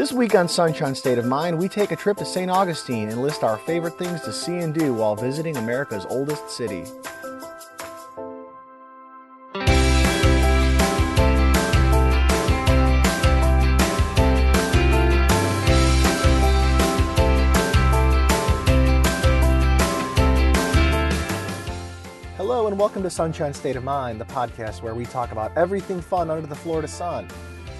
[0.00, 2.50] This week on Sunshine State of Mind, we take a trip to St.
[2.50, 6.84] Augustine and list our favorite things to see and do while visiting America's oldest city.
[22.38, 26.00] Hello, and welcome to Sunshine State of Mind, the podcast where we talk about everything
[26.00, 27.28] fun under the Florida sun.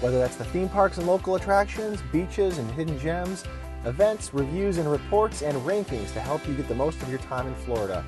[0.01, 3.43] Whether that's the theme parks and local attractions, beaches and hidden gems,
[3.85, 7.47] events, reviews, and reports and rankings to help you get the most of your time
[7.47, 8.03] in Florida,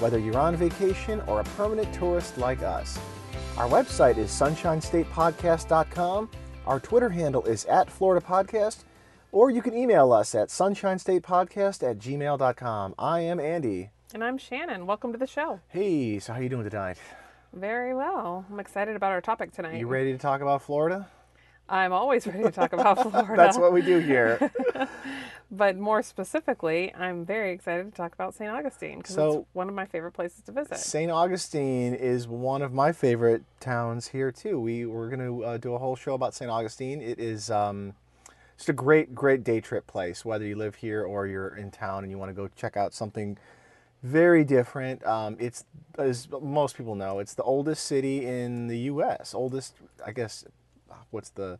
[0.00, 2.98] whether you're on vacation or a permanent tourist like us.
[3.56, 6.30] Our website is sunshinestatepodcast.com.
[6.66, 8.78] Our Twitter handle is at Florida Podcast,
[9.30, 12.94] or you can email us at sunshinestatepodcast at gmail.com.
[12.98, 13.90] I am Andy.
[14.12, 14.86] And I'm Shannon.
[14.86, 15.60] Welcome to the show.
[15.68, 16.98] Hey, so how are you doing tonight?
[17.52, 18.44] Very well.
[18.50, 19.78] I'm excited about our topic tonight.
[19.78, 21.08] You ready to talk about Florida?
[21.68, 23.34] I'm always ready to talk about Florida.
[23.36, 24.50] That's what we do here.
[25.50, 28.50] but more specifically, I'm very excited to talk about St.
[28.50, 30.78] Augustine because So- it's one of my favorite places to visit.
[30.78, 31.10] St.
[31.10, 34.60] Augustine is one of my favorite towns here too.
[34.60, 36.50] We we're going to uh, do a whole show about St.
[36.50, 37.02] Augustine.
[37.02, 37.94] It is um,
[38.56, 40.24] just a great, great day trip place.
[40.24, 42.94] Whether you live here or you're in town and you want to go check out
[42.94, 43.36] something
[44.02, 45.04] very different.
[45.04, 45.64] Um, it's
[45.98, 49.34] as most people know, it's the oldest city in the U.S.
[49.34, 50.44] Oldest, I guess.
[51.10, 51.58] What's the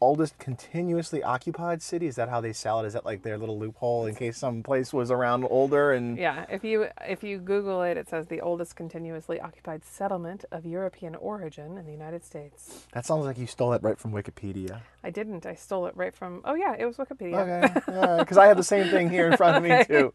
[0.00, 2.06] oldest continuously occupied city?
[2.06, 2.86] Is that how they sell it?
[2.86, 6.44] Is that like their little loophole in case some place was around older and Yeah,
[6.50, 11.14] if you if you Google it, it says the oldest continuously occupied settlement of European
[11.14, 12.86] origin in the United States.
[12.92, 14.80] That sounds like you stole that right from Wikipedia.
[15.02, 15.46] I didn't.
[15.46, 16.42] I stole it right from.
[16.44, 17.72] Oh yeah, it was Wikipedia.
[17.86, 20.12] Okay, because I have the same thing here in front of me too.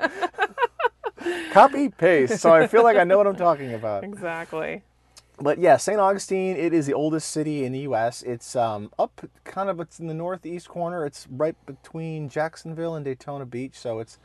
[1.51, 2.39] Copy paste.
[2.39, 4.03] So I feel like I know what I'm talking about.
[4.03, 4.83] Exactly.
[5.41, 5.99] But yeah, St.
[5.99, 6.55] Augustine.
[6.55, 8.21] It is the oldest city in the U.S.
[8.23, 11.05] It's um, up kind of it's in the northeast corner.
[11.05, 13.77] It's right between Jacksonville and Daytona Beach.
[13.77, 14.19] So it's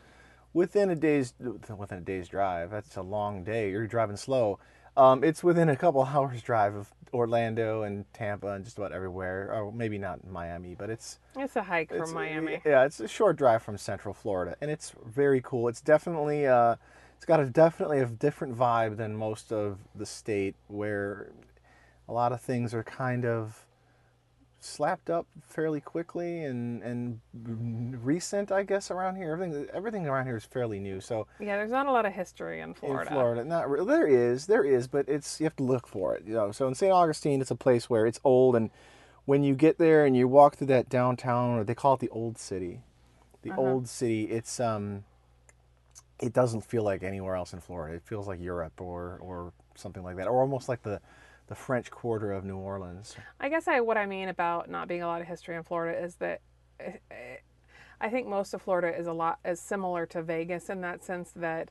[0.53, 1.35] within a day's
[1.77, 2.71] within a day's drive.
[2.71, 3.71] That's a long day.
[3.71, 4.59] You're driving slow.
[4.97, 9.51] Um, it's within a couple hours drive of Orlando and Tampa and just about everywhere.
[9.55, 12.61] Or maybe not Miami, but it's It's a hike it's- from Miami.
[12.65, 15.69] Yeah, it's a short drive from Central Florida, and it's very cool.
[15.69, 16.77] It's definitely uh,
[17.17, 21.33] it's got a definitely a different vibe than most of the state, where
[22.09, 23.65] a lot of things are kind of
[24.59, 27.21] slapped up fairly quickly and and
[28.05, 29.31] recent, I guess, around here.
[29.33, 31.01] Everything everything around here is fairly new.
[31.01, 33.11] So Yeah, there's not a lot of history in Florida.
[33.11, 33.45] in Florida.
[33.45, 36.25] Not re- there is, there is, but it's you have to look for it.
[36.27, 36.93] You know, so in St.
[36.93, 38.71] Augustine, it's a place where it's old, and
[39.25, 42.09] when you get there and you walk through that downtown, or they call it the
[42.11, 42.81] Old City,
[43.43, 43.61] the Uh-huh.
[43.61, 45.05] Old City, it's um,
[46.19, 47.97] it doesn't feel like anywhere else in Florida.
[47.97, 51.01] It feels like Europe or or something like that, or almost like the
[51.49, 53.17] the French Quarter of New Orleans.
[53.39, 55.99] I guess I what I mean about not being a lot of history in Florida
[56.03, 56.41] is that
[56.81, 57.37] eh, eh,
[58.01, 61.31] I think most of Florida is a lot is similar to Vegas in that sense
[61.37, 61.71] that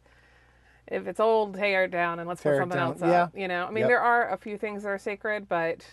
[0.88, 3.33] if it's old, tear it down and let's Tear put something down, else up.
[3.35, 3.41] yeah.
[3.41, 3.88] You know, I mean Yep.
[3.89, 5.85] there are a few things that are sacred, but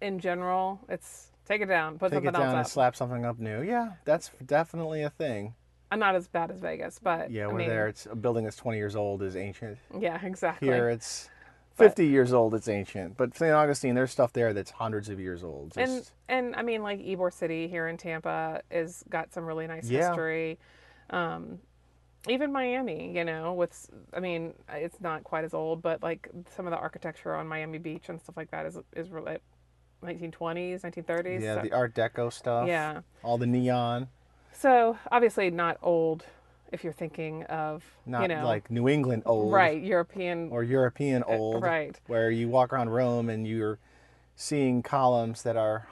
[0.00, 2.72] in general, it's take it down, put Take it something down and else up.
[2.72, 3.62] slap something up new.
[3.62, 5.54] Yeah, that's definitely a thing.
[5.90, 7.88] I'm not as bad as Vegas, but Yeah, I we're mean, there.
[7.88, 9.78] It's a building that's 20 years old is ancient.
[9.98, 10.68] Yeah, exactly.
[10.68, 11.28] Here it's
[11.76, 13.16] But- 50 years old, it's ancient.
[13.16, 13.52] But St.
[13.52, 15.72] Augustine, there's stuff there that's hundreds of years old.
[15.76, 19.88] and and I mean like Ybor City here in Tampa is got some really nice
[19.88, 20.08] Yeah.
[20.08, 20.58] history.
[21.10, 21.58] Um,
[22.28, 26.66] even Miami, you know, with I mean it's not quite as old, but like some
[26.66, 29.38] of the architecture on Miami Beach and stuff like that is is really
[30.02, 31.40] 1920s, 1930s.
[31.42, 32.66] yeah, so, the Art Deco stuff.
[32.68, 33.00] yeah.
[33.22, 34.08] All the neon.
[34.60, 36.26] So obviously not old
[36.70, 39.52] if you're thinking of Not you know like New England old.
[39.52, 41.62] right European Or European uh, old.
[41.62, 41.98] right.
[42.08, 43.78] Where you walk around Rome and you're
[44.36, 45.88] seeing columns that are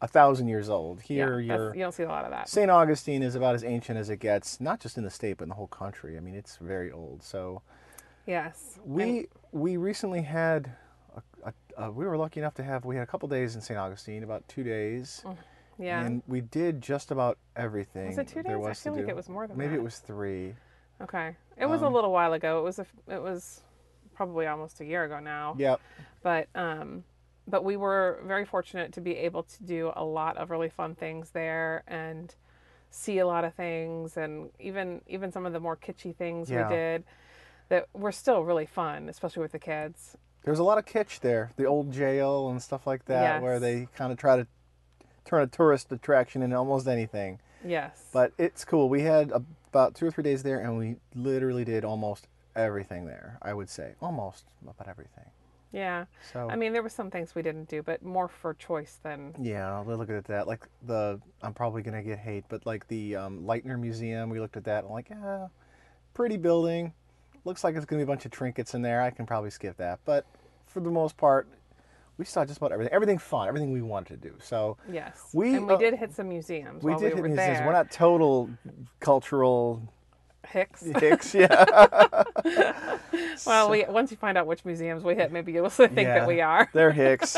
[0.00, 1.02] a thousand years old.
[1.02, 1.74] Here, yeah, you're.
[1.74, 2.48] you don't see a lot of that.
[2.48, 2.70] St.
[2.70, 5.48] Augustine is about as ancient as it gets, not just in the state, but in
[5.50, 6.16] the whole country.
[6.16, 7.22] I mean, it's very old.
[7.22, 7.60] So.
[8.26, 8.78] Yes.
[8.84, 10.72] And- We we recently had
[11.44, 13.60] a, a, a, we were lucky enough to have we had a couple days in
[13.60, 13.78] St.
[13.78, 15.22] Augustine, about two days,
[15.78, 16.04] yeah.
[16.04, 18.06] and we did just about everything.
[18.08, 18.52] Was it two days?
[18.66, 19.76] I feel like it was more than Maybe that.
[19.76, 20.54] it was three.
[21.00, 21.36] Okay.
[21.56, 22.58] It was Um, a little while ago.
[22.60, 23.62] It was a, it was
[24.14, 25.54] probably almost a year ago now.
[25.58, 25.80] Yep.
[26.22, 27.04] But um
[27.48, 30.94] but we were very fortunate to be able to do a lot of really fun
[30.94, 32.32] things there and
[32.90, 36.68] see a lot of things and even even some of the more kitschy things Yeah.
[36.68, 37.04] we did
[37.68, 40.16] that were still really fun, especially with the kids.
[40.44, 43.58] There was a lot of kitsch there, the old jail and stuff like that, where
[43.60, 44.46] they kind of try to
[45.24, 47.38] turn a tourist attraction into almost anything.
[47.64, 48.08] Yes.
[48.12, 48.88] But it's cool.
[48.88, 49.30] We had
[49.70, 52.26] about two or three days there, and we literally did almost
[52.56, 53.38] everything there.
[53.40, 55.24] I would say almost about everything.
[55.72, 56.04] Yeah.
[56.32, 59.34] So I mean, there were some things we didn't do, but more for choice than.
[59.40, 60.46] yeah, we look at that.
[60.46, 64.56] Like the I'm probably gonna get hate, but like the um, Lightner Museum, we looked
[64.56, 64.84] at that.
[64.84, 65.46] and like, yeah,
[66.14, 66.92] pretty building.
[67.44, 69.00] Looks like it's gonna be a bunch of trinkets in there.
[69.00, 70.26] I can probably skip that, but
[70.66, 71.48] for the most part,
[72.22, 72.92] we saw just about everything.
[72.94, 74.34] Everything fun, everything we wanted to do.
[74.40, 75.20] So Yes.
[75.32, 76.84] We, and we uh, did hit some museums.
[76.84, 77.58] we while did we hit were museums.
[77.58, 77.66] There.
[77.66, 78.48] We're not total
[79.00, 79.92] cultural
[80.48, 80.82] Hicks.
[80.98, 82.24] hicks, yeah.
[83.46, 86.20] Well, we once you find out which museums we hit, maybe you'll think Yeah.
[86.20, 86.68] that we are.
[86.72, 87.36] They're Hicks.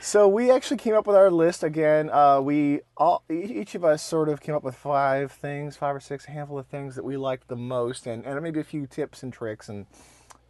[0.00, 2.10] so we actually came up with our list again.
[2.10, 6.00] Uh, we all each of us sort of came up with five things, five or
[6.00, 8.86] six, a handful of things that we liked the most, and, and maybe a few
[8.86, 9.86] tips and tricks and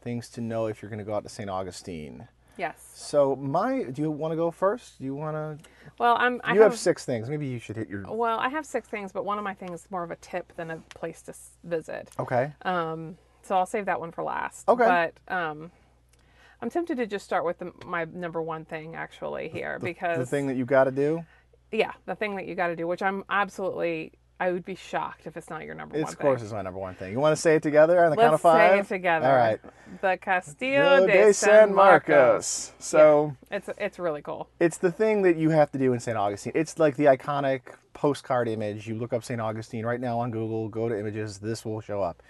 [0.00, 1.48] things to know if you're going to go out to St.
[1.50, 2.26] Augustine.
[2.58, 2.90] Yes.
[2.94, 4.98] So my, do you want to go first?
[4.98, 5.68] Do you want to?
[5.98, 6.40] Well, I'm.
[6.44, 7.28] I You have six things.
[7.28, 8.04] Maybe you should hit your.
[8.10, 10.52] Well, I have six things, but one of my things is more of a tip
[10.56, 11.34] than a place to
[11.64, 12.10] visit.
[12.18, 12.52] Okay.
[12.62, 14.68] Um, so I'll save that one for last.
[14.68, 14.84] Okay.
[15.26, 15.70] But um,
[16.60, 20.26] I'm tempted to just start with the, my number one thing actually here because The
[20.26, 21.24] thing that you got to do.
[21.72, 24.12] yeah, the thing that you got to do, which I'm absolutely,
[24.42, 26.46] I would be shocked if it's not your number It's one of course thing.
[26.46, 27.12] is my number one thing.
[27.12, 28.76] You want to say it together on the count of five?
[28.76, 29.26] Let's say it together.
[29.26, 29.60] All right.
[30.00, 32.08] The Castillo Rio de, San Marcos.
[32.08, 32.72] Marcos.
[32.80, 33.36] So.
[33.52, 34.48] It's it's really cool.
[34.58, 36.18] it's the thing that you have to do in St.
[36.18, 36.54] Augustine.
[36.56, 37.60] It's like the iconic
[37.92, 38.88] postcard image.
[38.88, 39.40] You look up St.
[39.40, 42.20] Augustine right now on Google, go to images, this will show up.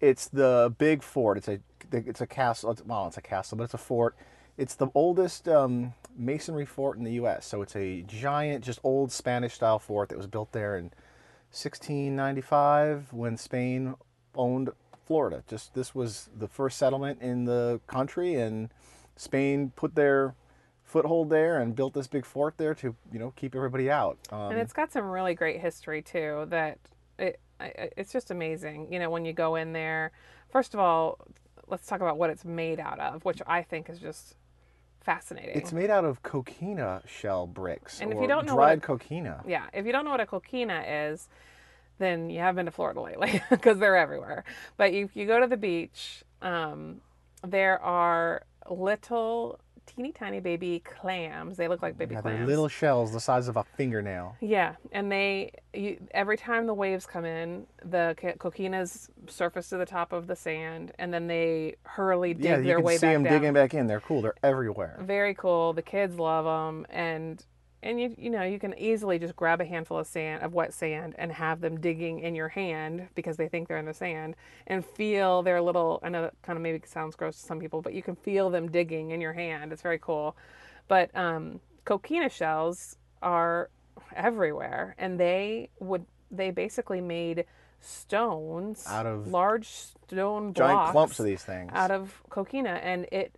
[0.00, 1.38] It's the big fort.
[1.38, 1.60] It's a
[1.92, 2.72] it's a castle.
[2.72, 4.16] It's, well, it's a castle, but it's a fort.
[4.58, 7.46] It's the oldest um, masonry fort in the U.S.
[7.46, 10.90] So it's a giant, just old Spanish style fort that was built there in
[11.52, 13.94] 1695 when Spain
[14.34, 14.70] owned
[15.06, 15.42] Florida.
[15.46, 18.70] Just this was the first settlement in the country, and
[19.16, 20.34] Spain put their
[20.82, 24.18] foothold there and built this big fort there to you know keep everybody out.
[24.30, 26.78] Um, and it's got some really great history too that
[27.18, 27.40] it
[27.96, 30.10] it's just amazing you know when you go in there
[30.50, 31.18] first of all
[31.68, 34.36] let's talk about what it's made out of which i think is just
[35.02, 38.78] fascinating it's made out of coquina shell bricks And if you don't know what dried
[38.78, 39.42] a- coquina.
[39.46, 41.28] yeah if you don't know what a coquina is
[41.98, 44.44] then you have been to florida lately because they're everywhere
[44.76, 47.00] but if you go to the beach um,
[47.46, 52.68] there are little teeny tiny baby clams they look like baby Yeah, clams they're little
[52.68, 54.36] shells the size of a fingernail.
[54.40, 59.86] Yeah, and they you, every time the waves come in, the coquinas surface to the
[59.86, 63.32] top of the sand, and then they hurriedly dig yeah, you can see them down.
[63.32, 63.86] digging back in.
[63.86, 64.22] They're cool.
[64.22, 64.98] They're everywhere.
[65.00, 65.72] Very cool.
[65.72, 67.44] The kids love them, and
[67.82, 70.72] and you you know you can easily just grab a handful of sand of wet
[70.72, 74.36] sand and have them digging in your hand because they think they're in the sand
[74.66, 76.00] and feel their little.
[76.02, 78.50] I know that kind of maybe sounds gross to some people, but you can feel
[78.50, 79.72] them digging in your hand.
[79.72, 80.36] It's very cool.
[80.88, 83.70] But um, coquina shells are
[84.14, 87.44] everywhere, and they would they basically made
[87.80, 91.70] stones Out of large stone Giant blocks clumps of these things.
[91.74, 93.36] out of coquina and it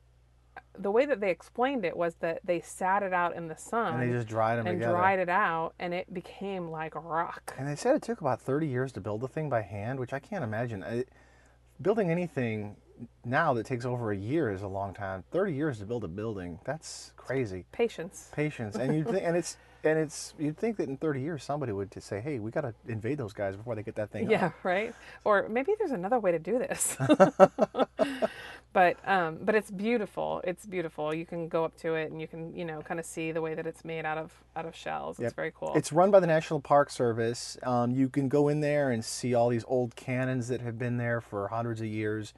[0.79, 3.94] the way that they explained it was that they sat it out in the sun
[3.94, 4.93] and they just dried them and together.
[4.93, 8.41] dried it out and it became like a rock And they said it took about
[8.41, 10.82] 30 years to build the thing by hand, which I can't imagine.
[10.82, 11.05] I,
[11.81, 12.76] building anything
[13.25, 15.25] now that takes over a year is a long time.
[15.32, 17.65] 30 years to build a building, that's crazy.
[17.73, 18.76] patience Patience.
[18.76, 21.91] And you think and it's and it's you'd think that in 30 years somebody would
[21.91, 24.31] just say, "Hey, we got to invade those guys before they get that thing." up."
[24.31, 24.94] yeah right
[25.25, 26.97] or maybe there's another way to do this
[28.75, 32.29] but um but it's beautiful it's beautiful you can go up to it and you
[32.29, 34.76] can you know kind of see the way that it's made out of out of
[34.76, 37.57] shells it's very cool It's run by the National Park Service.
[37.62, 40.97] Um, you can go in there and see all these old cannons that have been
[40.99, 42.35] there for hundreds of years.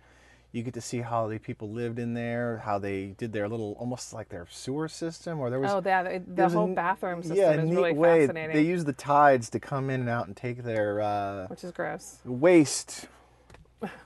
[0.52, 3.76] You get to see how the people lived in there, how they did their little,
[3.78, 6.74] almost like their sewer system, or there was oh yeah the, the there's a whole
[6.74, 8.26] bathroom system yeah, is neat really way.
[8.26, 11.64] fascinating They use the tides to come in and out and take their uh, which
[11.64, 13.06] is gross waste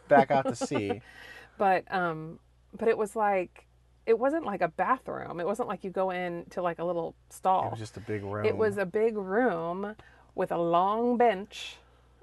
[0.08, 1.00] back out to sea.
[1.60, 2.38] but um
[2.76, 3.66] but it was like
[4.06, 7.14] it wasn't like a bathroom it wasn't like you go in to like a little
[7.28, 7.66] stall.
[7.66, 8.46] It was just a big room.
[8.46, 9.94] it was a big room
[10.34, 11.76] with a long bench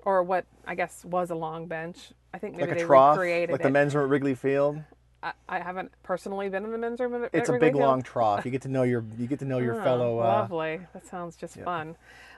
[0.04, 1.98] or what i guess was a long bench
[2.34, 4.34] i think maybe like a they trough, recreated like it the men's room at Wrigley
[4.36, 4.82] Field.
[5.22, 7.82] I, I haven't personally been in the men's room at, It's at a big Field.
[7.88, 8.46] long trough.
[8.46, 10.20] You get to know your you get to know your Oh, fellow.
[10.20, 11.96] Uh, lovely that sounds just fun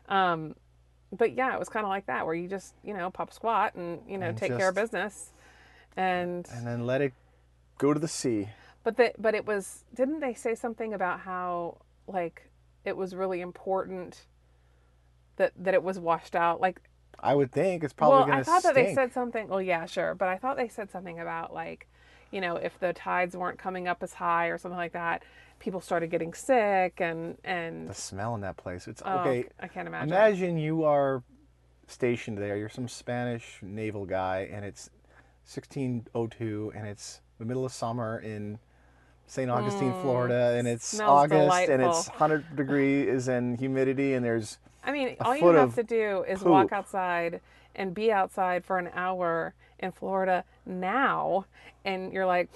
[0.10, 0.56] um
[1.12, 3.76] but yeah it was kind of like that where you just you know pop squat
[3.76, 5.32] and you know And take care of business
[5.96, 7.14] and and then let it
[7.78, 8.50] go to the sea.
[8.84, 11.78] But the, but it was didn't they say something about how
[12.08, 12.50] like
[12.86, 14.26] it was really important
[15.36, 16.82] that that it was washed out like
[17.20, 19.62] I would think it's probably well going I to thought that they said something well
[19.62, 21.88] yeah sure but I thought they said something about like
[22.32, 25.24] you know if the tides weren't coming up as high or something like that
[25.60, 28.88] people started getting sick and and the smell in that place.
[28.88, 29.46] It's oh, okay.
[29.60, 31.24] I can't imagine Imagine you are
[31.88, 32.58] stationed there.
[32.58, 34.90] You're some Spanish naval guy, and it's
[35.50, 38.60] 1602, and it's the middle of summer in
[39.26, 39.50] St.
[39.50, 42.28] Augustine, Florida, and it's Mm, August and it's delightful.
[42.28, 46.72] 100 degrees and humidity, and there's I mean, all you have to do is walk
[46.72, 47.42] outside
[47.76, 51.46] and be outside for an hour in Florida now,
[51.84, 52.50] and you're like,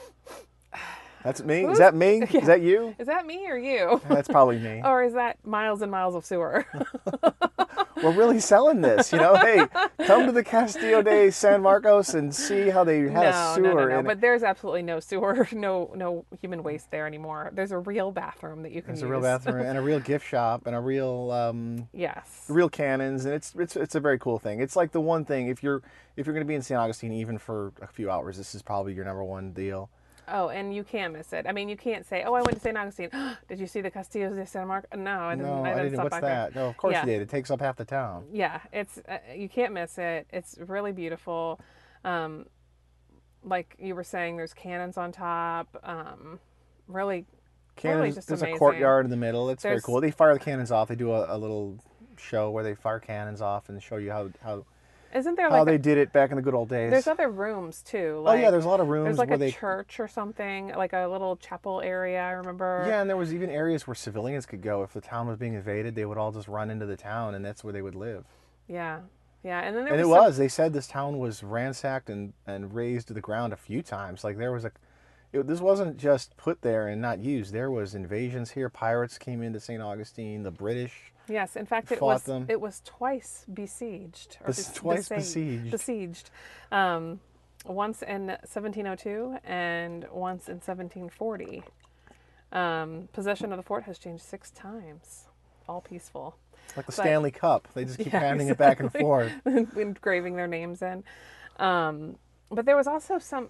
[1.24, 1.64] that's me.
[1.66, 2.22] Is that me?
[2.34, 2.96] Is that you?
[3.00, 4.02] is that me or you?
[4.08, 4.82] That's probably me.
[4.86, 6.66] or is that miles and miles of sewer?
[8.04, 9.36] We're really selling this, you know.
[9.36, 9.66] hey,
[10.06, 13.64] come to the Castillo de San Marcos and see how they had a no, sewer.
[13.64, 14.04] no, no, no.
[14.04, 17.52] But there's absolutely no sewer, no, no human waste there anymore.
[17.54, 19.00] There's a real bathroom that you can use.
[19.00, 19.10] There's use.
[19.10, 22.46] a real bathroom and a real gift shop and a real um, yes.
[22.50, 24.60] real cannons and it's it's it's a very cool thing.
[24.60, 25.82] It's like the one thing if you're
[26.16, 28.62] if you're going to be in San Augustine even for a few hours, this is
[28.62, 29.90] probably your number one deal.
[30.28, 31.46] Oh, and you can't miss it.
[31.48, 32.78] I mean, you can't say, "Oh, I went to St.
[32.78, 33.10] Augustine.
[33.48, 35.46] Did you see the Castillo de San Marcos?" No, I didn't.
[35.48, 36.04] No, I I didn't, didn't.
[36.04, 36.22] What's there.
[36.22, 36.56] that?
[36.56, 37.02] No, of course Yeah.
[37.06, 37.22] you did.
[37.24, 38.26] It takes up half the town.
[38.32, 40.28] Yeah, it's uh, you can't miss it.
[40.32, 41.60] It's really beautiful.
[42.06, 42.46] Um,
[43.44, 45.68] like you were saying, there's cannons on top.
[45.84, 46.40] Um,
[46.88, 47.26] really,
[47.76, 48.16] Cannons.
[48.16, 48.56] just there's amazing.
[48.56, 49.50] a courtyard in the middle.
[49.50, 50.00] It's very cool.
[50.00, 50.88] They fire the cannons off.
[50.88, 51.78] They do a, a little
[52.18, 54.66] show where they fire cannons off and show you how how,
[55.16, 56.92] isn't there like how like they a, did it back in the good old days.
[56.92, 58.24] there's other rooms too?
[58.26, 60.94] oh yeah, there's a lot of rooms there's like a they church or something, like
[60.94, 62.22] a little chapel area.
[62.22, 62.86] I remember.
[62.88, 65.54] Yeah, and there was even areas where civilians could go if the town was being
[65.54, 65.96] invaded.
[65.96, 68.26] They would all just run into the town, and that's where they would live.
[68.68, 69.00] yeah,
[69.44, 69.60] yeah.
[69.62, 70.38] And then there and it was, some- was.
[70.38, 74.24] They said this town was ransacked and and razed to the ground a few times.
[74.24, 74.72] Like there was a,
[75.32, 77.54] it, this wasn't just put there and not used.
[77.54, 78.70] There was invasions here.
[78.70, 79.82] Pirates came into St.
[79.82, 80.44] Augustine.
[80.44, 81.13] The British.
[81.28, 82.46] Yes, in fact, it was them.
[82.50, 84.38] it was twice besieged.
[84.42, 85.72] Or Bes- twice besieged.
[85.72, 86.30] besieged.
[86.72, 87.20] Um,
[87.66, 91.64] once in 1702 and once in 1740.
[92.52, 95.26] Um, possession of the fort has changed six times.
[95.68, 96.36] All peaceful.
[96.76, 97.68] Like the But- Stanley Cup.
[97.74, 99.32] They just keep Yeah, handing it back and forth.
[99.46, 101.04] engraving their names in.
[101.58, 102.18] Um,
[102.52, 103.50] but there was also some,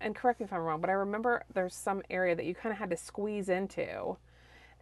[0.00, 2.72] and correct me if I'm wrong, but I remember there's some area that you kind
[2.72, 4.16] of had to squeeze into,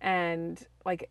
[0.00, 1.10] and like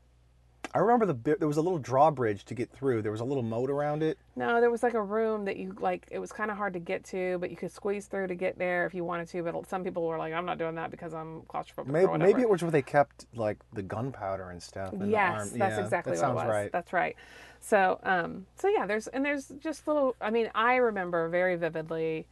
[0.74, 3.02] I remember the there was a little drawbridge to get through.
[3.02, 4.18] There was a little moat around it.
[4.36, 6.08] no, there was like a room that you like.
[6.12, 8.58] It was kind of hard to get to, but you could squeeze through to get
[8.58, 9.44] there if you wanted to.
[9.44, 12.50] But some people were like, "I'm not doing that because I'm claustrophobic." Maybe, maybe it
[12.50, 14.94] was where they kept like the gunpowder and stuff.
[14.94, 16.54] And Yes, that's yeah, exactly that what sounds it was.
[16.56, 16.72] right.
[16.72, 17.16] That's right.
[17.62, 20.16] So, um, so yeah, there's and there's just little.
[20.22, 22.28] I mean, I remember very vividly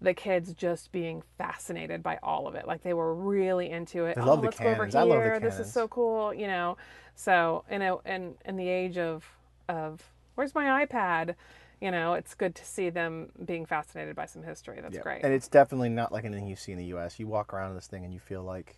[0.00, 2.66] the kids just being fascinated by all of it.
[2.66, 4.16] Like they were really into it.
[4.16, 4.98] They oh, love the let's go over here.
[4.98, 6.34] I love the This is so cool.
[6.34, 6.76] You know.
[7.14, 9.24] So you know, and in the age of
[9.68, 10.02] of
[10.34, 11.34] where's my iPad,
[11.80, 14.78] you know, it's good to see them being fascinated by some history.
[14.80, 15.02] That's Yeah.
[15.02, 15.24] great.
[15.24, 17.18] And it's definitely not like anything you see in the U.S.
[17.18, 18.76] You walk around in this thing and you feel like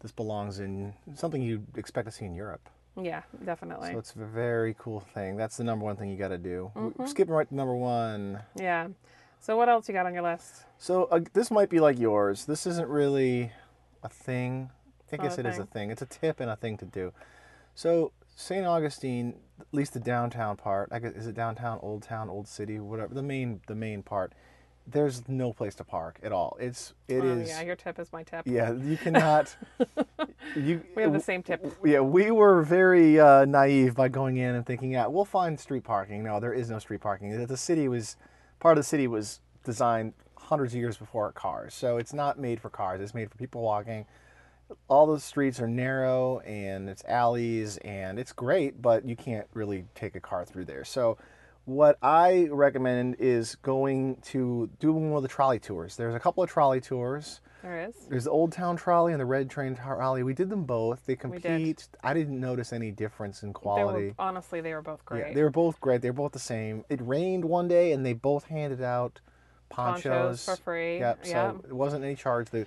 [0.00, 2.68] this belongs in something you'd expect to see in Europe.
[3.00, 3.92] yeah, definitely.
[3.92, 5.36] So it's a very cool thing.
[5.36, 6.70] That's the number one thing you got to do.
[6.76, 7.06] Mm-hmm.
[7.06, 8.40] Skipping right to number one.
[8.56, 8.88] yeah.
[9.42, 10.66] So what else you got on your list?
[10.78, 12.44] So uh, this might be like yours.
[12.44, 13.50] This isn't really
[14.04, 14.70] a thing.
[15.12, 15.66] I guess it is a thing.
[15.66, 15.90] thing.
[15.90, 17.12] It's a tip and a thing to do.
[17.74, 18.64] So St.
[18.64, 20.90] Augustine, at least the downtown part.
[20.92, 23.14] I guess is it downtown, old town, old city, whatever.
[23.14, 24.32] The main, the main part.
[24.86, 26.56] There's no place to park at all.
[26.60, 27.48] It's it oh is.
[27.48, 28.46] yeah, your tip is my tip.
[28.46, 29.56] Yeah, you cannot.
[30.54, 30.82] you.
[30.94, 31.66] We have the same tip.
[31.84, 35.82] Yeah, we were very uh, naive by going in and thinking, yeah, we'll find street
[35.82, 36.22] parking.
[36.22, 37.44] No, there is no street parking.
[37.44, 38.16] The city was,
[38.62, 42.60] part of the city was designed hundreds of years before cars, so it's not made
[42.60, 43.00] for cars.
[43.00, 44.06] It's made for people walking.
[44.86, 49.86] All the streets are narrow and it's alleys and it's great, but you can't really
[49.96, 50.84] take a car through there.
[50.84, 51.18] So,
[51.64, 55.96] what I recommend is going to do one of the trolley tours.
[55.96, 57.40] There's a couple of trolley tours.
[57.62, 57.94] There is.
[58.08, 60.22] There's the Old Town Trolley and the Red Train Trolley.
[60.22, 61.06] We did them both.
[61.06, 61.20] They did.
[61.20, 61.88] compete.
[62.02, 64.08] I didn't notice any difference in They quality.
[64.08, 65.28] were honestly they were both great.
[65.28, 66.02] Yeah, they were both great.
[66.02, 66.84] They were both the same.
[66.88, 69.20] It rained one day, and they both handed out
[69.68, 70.98] ponchos, Ponchos for free.
[70.98, 71.20] Yep.
[71.24, 71.52] Yeah.
[71.52, 72.50] So it wasn't any charge.
[72.50, 72.66] The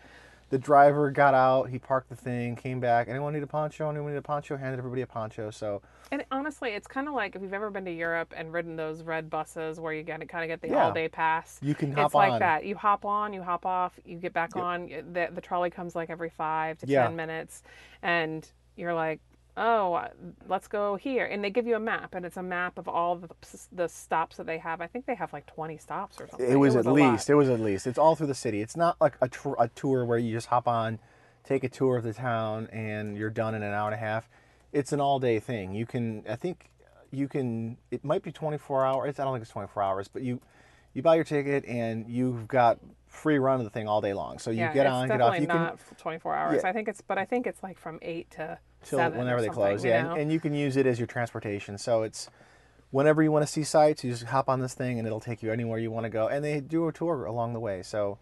[0.56, 1.70] the driver got out.
[1.70, 3.10] He parked the thing, came back.
[3.10, 3.90] Anyone need a poncho?
[3.90, 4.56] Anyone need a poncho?
[4.56, 5.52] Handed everybody a poncho.
[5.52, 5.82] So
[6.14, 9.04] And honestly, it's kind of like if you've ever been to Europe and ridden those
[9.04, 10.86] red buses where you get to kind of get the Yeah.
[10.86, 11.60] all day pass.
[11.62, 12.64] you can hop It's like that.
[12.64, 14.88] You hop on, you hop off, you get back on.
[14.88, 17.04] The the trolley comes like every five to Yeah.
[17.06, 17.62] ten minutes,
[18.02, 19.20] and you're like,
[19.58, 20.06] oh,
[20.48, 21.26] let's go here.
[21.26, 23.30] And they give you a map, and it's a map of all the
[23.72, 24.82] the stops that they have.
[24.82, 26.50] I think they have like 20 stops or something.
[26.50, 27.12] It was, at a lot.
[27.12, 27.30] least.
[27.30, 27.88] It was at least.
[27.88, 28.62] It's all through the city.
[28.62, 31.00] It's not like a, tr- a tour where you just hop on,
[31.44, 34.30] take a tour of the town, and you're done in an hour and a half.
[34.74, 35.74] It's an all day thing.
[35.74, 36.70] You can, I think,
[37.12, 37.78] you can.
[37.92, 39.20] It might be 24 hours.
[39.20, 40.42] I don't think it's 24 hours, but you,
[40.94, 44.38] you buy your ticket and you've got free run of the thing all day long.
[44.38, 45.40] So you yeah, get on, get off.
[45.40, 46.62] You can not 24 hours.
[46.62, 46.70] Yeah.
[46.70, 49.84] I think it's, but I think it's like from eight to till whenever they close.
[49.84, 50.12] you Yeah, know?
[50.12, 51.78] and, and you can use it as your transportation.
[51.78, 52.30] So it's
[52.92, 55.44] whenever you want to see sites, you just hop on this thing and it'll take
[55.44, 56.28] you anywhere you want to go.
[56.28, 57.82] And they do a tour along the way.
[57.84, 58.18] So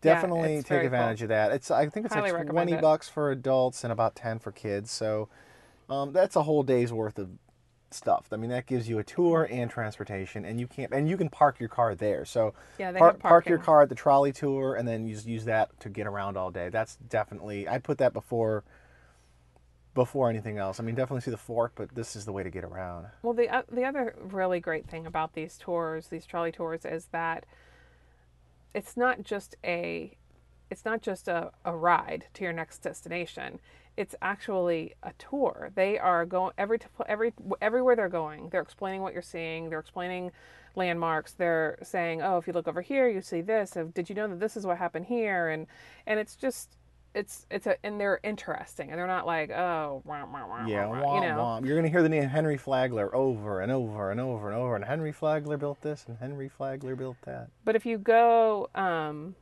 [0.00, 0.86] definitely it's take very cool.
[0.94, 1.52] advantage of that.
[1.52, 2.80] It's I think it's Highly like twenty it.
[2.80, 4.90] bucks for adults and about ten for kids.
[4.90, 5.28] So
[5.88, 7.30] um, that's a whole day's worth of
[7.90, 8.28] stuff.
[8.30, 11.28] I mean, that gives you a tour and transportation, and you can't and you can
[11.28, 12.24] park your car there.
[12.24, 15.44] So Yeah, par- park your car at the trolley tour, and then you just use
[15.46, 16.68] that to get around all day.
[16.68, 18.64] That's definitely I put that before
[19.94, 20.78] before anything else.
[20.78, 23.06] I mean, definitely see the fort, but this is the way to get around.
[23.22, 27.06] Well, the uh, the other really great thing about these tours, these trolley tours, is
[27.06, 27.44] that
[28.74, 30.16] it's not just a
[30.70, 33.58] it's not just a, a ride to your next destination.
[33.96, 35.70] It's actually a tour.
[35.74, 38.48] They are going every every everywhere they're going.
[38.50, 39.68] They're explaining what you're seeing.
[39.68, 40.30] They're explaining
[40.76, 41.32] landmarks.
[41.32, 43.76] They're saying, "Oh, if you look over here, you see this.
[43.94, 45.66] Did you know that this is what happened here?" And
[46.06, 46.76] and it's just
[47.14, 50.86] it's it's a and they're interesting and they're not like oh wah, wah, wah, Yeah,
[50.86, 51.66] wah, wah, you know womp.
[51.66, 54.76] You're gonna hear the name Henry Flagler over and over and over and over.
[54.76, 57.48] And Henry Flagler built this, and Henry Flagler built that.
[57.64, 59.34] But if you go, um,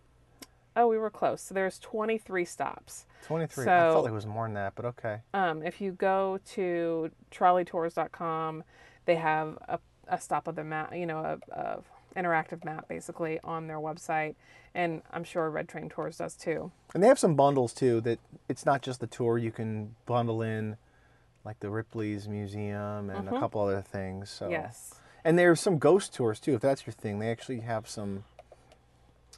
[0.76, 1.42] oh, we were close.
[1.42, 3.04] So there's 23 stops.
[3.24, 3.64] Twenty-three.
[3.64, 5.20] I So- felt like it was more than that, but okay.
[5.34, 8.64] Um, if you go to trolleytours.com,
[9.04, 11.78] they have a, a stop of the map, you know, a, a
[12.16, 14.34] interactive map basically on their website,
[14.74, 16.70] and I'm sure Red Train Tours does too.
[16.94, 18.00] And they have some bundles too.
[18.00, 19.38] That it's not just the tour.
[19.38, 20.76] You can bundle in,
[21.44, 24.30] like the Ripley's Museum and a couple other things.
[24.30, 24.52] So Mm-hmm.
[24.52, 24.94] Yes.
[25.24, 27.18] And there's some ghost tours too, if that's your thing.
[27.18, 28.24] They actually have some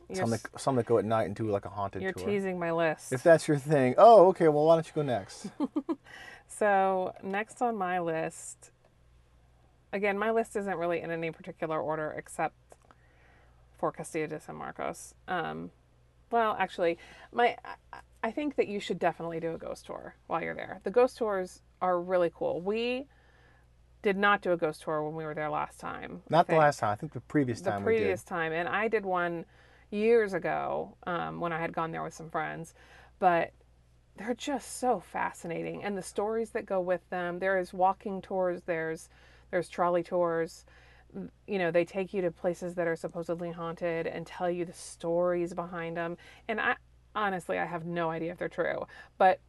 [0.09, 2.27] You're, some that, some that go at night and do like a haunted you're tour.
[2.27, 3.13] teasing my list.
[3.13, 4.49] If that's your thing, oh okay.
[4.49, 5.49] Well, why don't you go next?
[6.53, 8.73] So, next on my list,
[9.93, 12.55] again, my list isn't really in any particular order except
[13.79, 15.15] for Castillo de San Marcos.
[15.29, 15.71] Um,
[16.31, 16.99] well, actually,
[17.33, 17.57] my
[18.23, 20.81] I- think that you should definitely do a ghost tour while you're there.
[20.85, 22.61] The ghost tours are really cool.
[22.61, 23.07] We
[24.03, 26.23] did not do a ghost tour when we were there last time.
[26.31, 26.91] Not the last time.
[26.91, 27.81] I think the previous time.
[27.81, 29.45] the previous time and i did one
[29.91, 32.75] years ago um, when i had gone there with some friends
[33.19, 33.53] but
[34.17, 38.63] they're just so fascinating and the stories that go with them there is walking tours
[38.67, 39.09] there's
[39.51, 40.65] there's trolley tours.
[41.47, 44.73] You know they take you to places that are supposedly haunted and tell you the
[44.73, 46.77] stories behind them and i
[47.17, 48.87] honestly i have no idea if they're true
[49.19, 49.41] but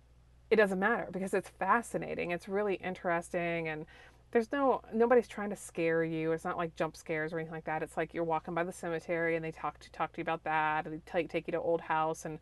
[0.52, 2.32] it doesn't matter because it's fascinating.
[2.32, 3.86] It's really interesting and
[4.32, 6.34] there's no nobody's trying to scare you.
[6.34, 7.82] It's not like jump scares or anything like that.
[7.82, 10.44] It's like you're walking by the cemetery and they talk to talk to you about
[10.44, 12.38] that and they tell you, take you to old house and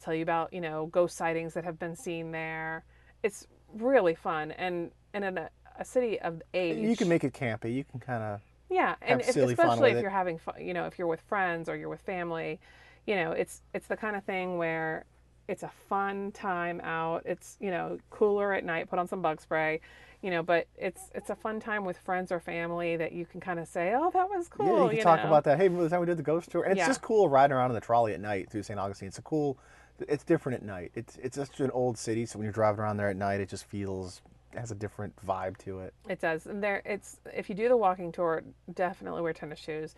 [0.00, 2.84] tell you about you know ghost sightings that have been seen there.
[3.22, 5.38] It's really fun and and in
[5.78, 7.74] a, city of age You can make it campy.
[7.74, 8.40] You can kind of
[8.72, 10.00] yeah, and if, especially if it.
[10.00, 12.58] you're having fun, you know, if you're with friends or you're with family,
[13.06, 15.04] you know, it's it's the kind of thing where
[15.48, 17.22] it's a fun time out.
[17.26, 18.88] It's you know cooler at night.
[18.88, 19.80] Put on some bug spray,
[20.22, 23.40] you know, but it's it's a fun time with friends or family that you can
[23.40, 24.66] kind of say, oh, that was cool.
[24.66, 24.84] yeah.
[24.84, 25.26] You can talk know?
[25.26, 25.58] about that.
[25.58, 26.62] Hey, remember the time we did the ghost tour?
[26.62, 26.86] And it's Yeah.
[26.86, 28.78] just cool riding around in the trolley at night through St.
[28.78, 29.08] Augustine.
[29.08, 29.58] It's a cool.
[30.08, 30.92] It's different at night.
[30.94, 33.48] It's it's just an old city, so when you're driving around there at night, it
[33.48, 34.22] just feels
[34.54, 35.94] has a different vibe to it.
[36.08, 38.42] It does, and there it's if you do the walking tour,
[38.74, 39.94] definitely wear tennis shoes.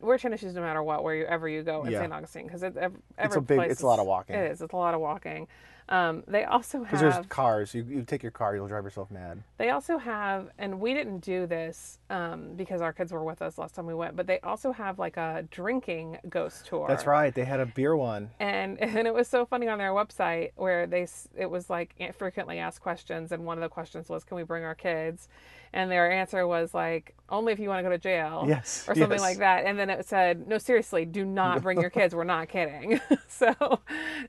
[0.00, 2.00] Wear tennis shoes no matter what, wherever you go in Yeah.
[2.00, 2.12] St.
[2.12, 4.36] Augustine, because it, every, It's a big- it's a lot of walking.
[4.36, 4.60] It is.
[4.60, 5.48] It's a lot of walking.
[5.88, 7.74] Um, they also Because have there's cars.
[7.74, 9.42] You, you take your car, you'll drive yourself mad.
[9.56, 13.56] They also have, and we didn't do this um, because our kids were with us
[13.56, 16.86] last time we went, but they also have like a drinking ghost tour.
[16.88, 17.32] That's right.
[17.32, 18.30] They had a beer one.
[18.40, 22.58] And and it was so funny on their website where they it was like frequently
[22.58, 25.28] asked questions, and one of the questions was, "Can we bring our kids?"
[25.76, 28.94] And their answer was like, "Only if you want to go to jail." Yes, Or
[28.94, 29.20] something yes.
[29.20, 29.66] like that.
[29.66, 32.14] And then it said, "No, seriously, do not bring your kids.
[32.14, 33.80] We're not kidding." so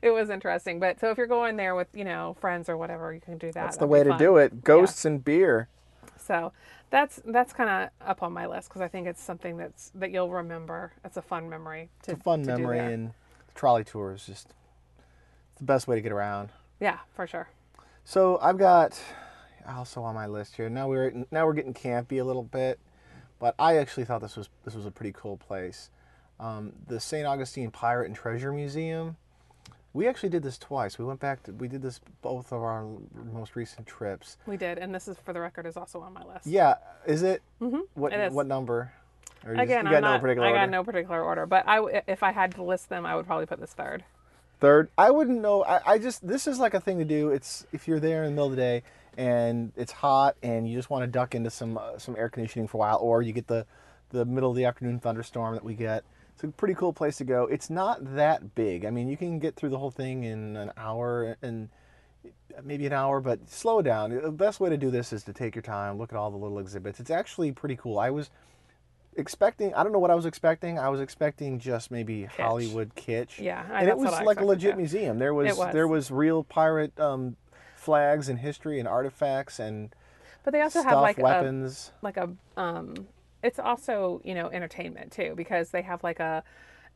[0.02, 0.78] it was interesting.
[0.78, 3.46] But so if you're going there with you know friends or whatever, you can do
[3.48, 3.54] that.
[3.54, 4.62] That's the That'd way to do it.
[4.62, 5.68] Ghosts and beer.
[6.18, 6.52] So
[6.90, 10.10] that's that's kind of up on my list because I think it's something that's that
[10.10, 10.92] you'll remember.
[11.04, 11.88] It's a fun memory.
[12.02, 13.12] To, It's a fun memory, and
[13.54, 14.52] trolley tour is just
[15.56, 16.50] the best way to get around.
[16.78, 17.48] yeah, for sure.
[18.04, 19.00] So I've got
[19.68, 20.68] also on my list here.
[20.68, 22.78] Now we're now we're getting campy a little bit,
[23.38, 25.90] but I actually thought this was this was a pretty cool place.
[26.40, 27.26] Um, the St.
[27.26, 29.16] Augustine Pirate and Treasure Museum.
[29.94, 30.98] We actually did this twice.
[30.98, 31.42] We went back.
[31.44, 32.86] To, we did this both of our
[33.32, 34.36] most recent trips.
[34.46, 36.46] We did, and this is for the record is also on my list.
[36.46, 36.74] Yeah,
[37.06, 37.42] is it?
[37.60, 38.32] Mhm, What it is.
[38.32, 38.92] what number?
[39.44, 40.70] Or you just- Again, you got I'm no not, particular I got order?
[40.72, 43.60] no particular order, but I if I had to list them, I would probably put
[43.60, 44.04] this third.
[44.60, 45.64] Third, I wouldn't know.
[45.64, 47.30] I, I just this is like a thing to do.
[47.30, 48.82] It's if you're there in the middle of the day
[49.18, 52.68] and it's hot and you just want to duck into some uh, some air conditioning
[52.68, 53.66] for a while, or you get the
[54.10, 56.04] the middle of the afternoon thunderstorm that we get.
[56.34, 57.44] It's a pretty cool place to go.
[57.44, 58.84] It's not that big.
[58.84, 61.68] I mean, you can get through the whole thing in an hour and
[62.62, 64.10] maybe an hour, but slow down.
[64.10, 66.36] The best way to do this is to take your time, look at all the
[66.36, 67.00] little exhibits.
[67.00, 67.98] It's actually pretty cool.
[67.98, 68.30] I was
[69.16, 69.74] expecting.
[69.74, 70.78] I don't know what I was expecting.
[70.78, 73.40] I was expecting just maybe Hollywood kitsch.
[73.40, 75.18] Yeah, I- and it was like a legit museum.
[75.18, 75.72] There was, was.
[75.72, 77.36] there was real pirate um,
[77.92, 79.94] flags and history and artifacts and
[80.44, 81.90] But they also stuff, have like a weapons.
[82.02, 83.06] like a um
[83.42, 86.44] it's also you know entertainment too because they have like a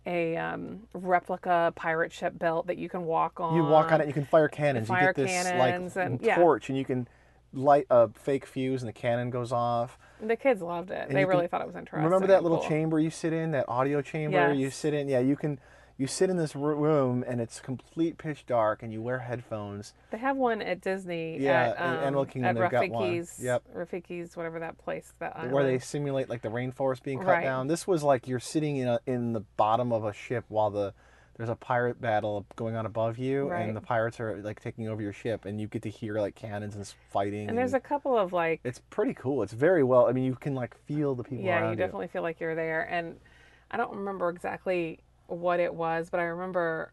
[0.05, 4.07] a um, replica pirate ship built that you can walk on you walk on it,
[4.07, 4.89] you can fire cannons.
[4.89, 6.35] fire you get this cannons like and- yeah.
[6.35, 7.07] torch, and you can
[7.55, 9.99] light a fake fuse, and the cannon goes off.
[10.21, 12.59] the kids loved it And they really can- thought it was interesting Remember that little
[12.59, 12.69] cool.
[12.69, 15.09] chamber you sit in, that audio chamber you sit in?
[15.09, 15.59] Yeah, you can.
[16.03, 19.95] You sit in this room and it's complete pitch dark, and you wear headphones.
[20.11, 23.05] they have one at Disney Yeah, at, um, Animal Kingdom at they've got one.
[23.13, 23.63] Rafiki's Yep.
[23.73, 27.45] Rafiki's whatever that place that where they simulate like the rainforest being cut Right.
[27.45, 27.69] down.
[27.69, 30.93] This was like you're sitting in a, in the bottom of a ship while the
[31.37, 33.61] there's a pirate battle going on above you, Right.
[33.69, 36.35] and the pirates are like taking over your ship, and you get to hear like
[36.35, 37.49] cannons and fighting.
[37.49, 39.45] and there's a couple of like It's pretty cool.
[39.45, 40.09] It's very well.
[40.09, 42.89] I mean, you can like feel the people yeah you definitely feel like you're there
[42.91, 43.21] and
[43.71, 44.99] i don't remember exactly
[45.33, 46.93] what it was but i remember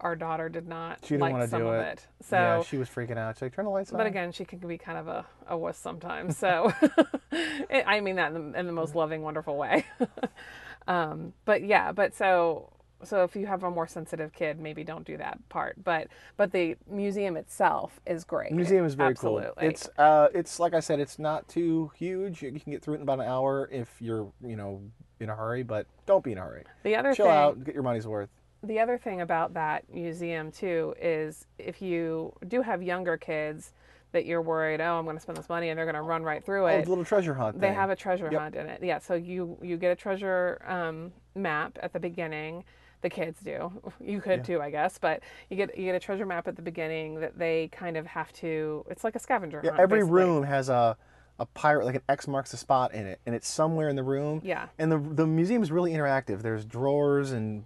[0.00, 1.98] our daughter did not She didn't like wanna some do of it.
[1.98, 3.34] it so yeah, she was freaking out.
[3.34, 5.56] She's like, "Turn the lights on." but again she can be kind of a, a
[5.58, 6.72] wuss sometimes so
[7.32, 9.84] it, i mean that in the, in the most loving wonderful way
[10.88, 12.72] um, but yeah but so
[13.04, 16.50] so if you have a more sensitive kid maybe don't do that part but but
[16.52, 19.50] the museum itself is great The museum is very Absolutely.
[19.56, 19.68] cool.
[19.68, 22.42] It's uh, it's like I said, it's not too huge.
[22.42, 24.82] You can get through it in about an hour if you're, you know,
[25.20, 25.62] in a hurry.
[25.62, 26.64] But don't be in a hurry.
[26.82, 28.30] the other Chill thing out, get your money's worth.
[28.62, 33.72] the other thing about that museum too is if you do have younger kids
[34.12, 36.22] that you're worried, oh, I'm going to spend this money and they're going to run
[36.22, 36.84] right through Oh, it.
[36.84, 37.60] the little treasure hunt.
[37.60, 37.74] they thing.
[37.74, 38.40] have a treasure Yep.
[38.40, 38.82] hunt in it.
[38.82, 42.64] Yeah, so you you get a treasure um, map at the beginning.
[43.00, 43.70] The kids do.
[44.00, 44.98] You could too, I guess.
[44.98, 48.06] But you get you get a treasure map at the beginning that they kind of
[48.06, 48.84] have to.
[48.90, 49.80] It's like a scavenger Yeah, hunt.
[49.82, 50.20] every basically.
[50.22, 50.96] room has a
[51.38, 54.02] a pirate like an X marks the spot in it, and it's somewhere in the
[54.02, 54.40] room.
[54.44, 54.68] Yeah.
[54.78, 56.42] And the the museum is really interactive.
[56.42, 57.64] There's drawers and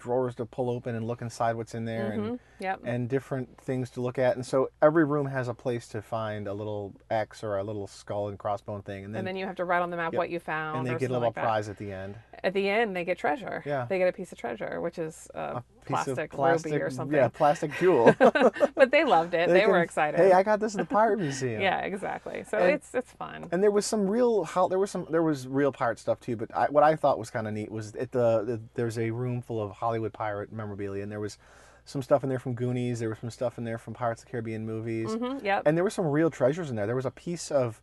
[0.00, 2.34] drawers to pull open and look inside what's in there, and mm-hmm.
[2.64, 2.80] Yep.
[2.84, 4.36] and different things to look at.
[4.36, 7.86] And so every room has a place to find a little X or a little
[7.86, 10.12] skull and crossbone thing, and then and then you have to write on the map
[10.14, 10.78] what you found.
[10.78, 12.16] and they get a little like prize at the end.
[12.42, 13.62] At the end, they get treasure.
[13.66, 13.86] Yeah.
[13.88, 17.14] They get a piece of treasure, which is a, A plastic, plastic ruby or something.
[17.16, 18.14] Yeah, plastic jewel.
[18.18, 19.50] but they loved it.
[19.50, 20.18] They, were can- excited.
[20.18, 21.60] Hey, I got this at the pirate museum.
[21.60, 22.44] yeah, exactly.
[22.48, 23.48] So And- it's it's fun.
[23.52, 26.36] And there was some real, how there was some, there was real pirate stuff too.
[26.36, 29.10] But I, what I thought was kind of neat was at the, the there's a
[29.10, 31.36] room full of Hollywood pirate memorabilia, and there was
[31.84, 33.00] some stuff in there from Goonies.
[33.00, 35.62] There was some stuff in there from Pirates of the Caribbean movies, Mhm, yep.
[35.66, 36.86] and there were some real treasures in there.
[36.86, 37.82] There was a piece of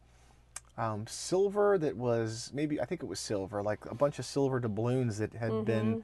[0.78, 4.60] um, silver that was maybe I think it was silver, like a bunch of silver
[4.62, 5.64] doubloons that had Mm-hmm.
[5.66, 6.04] been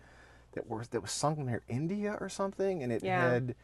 [0.53, 3.21] that was that was sunk near India or something, and it Yeah.
[3.33, 3.55] had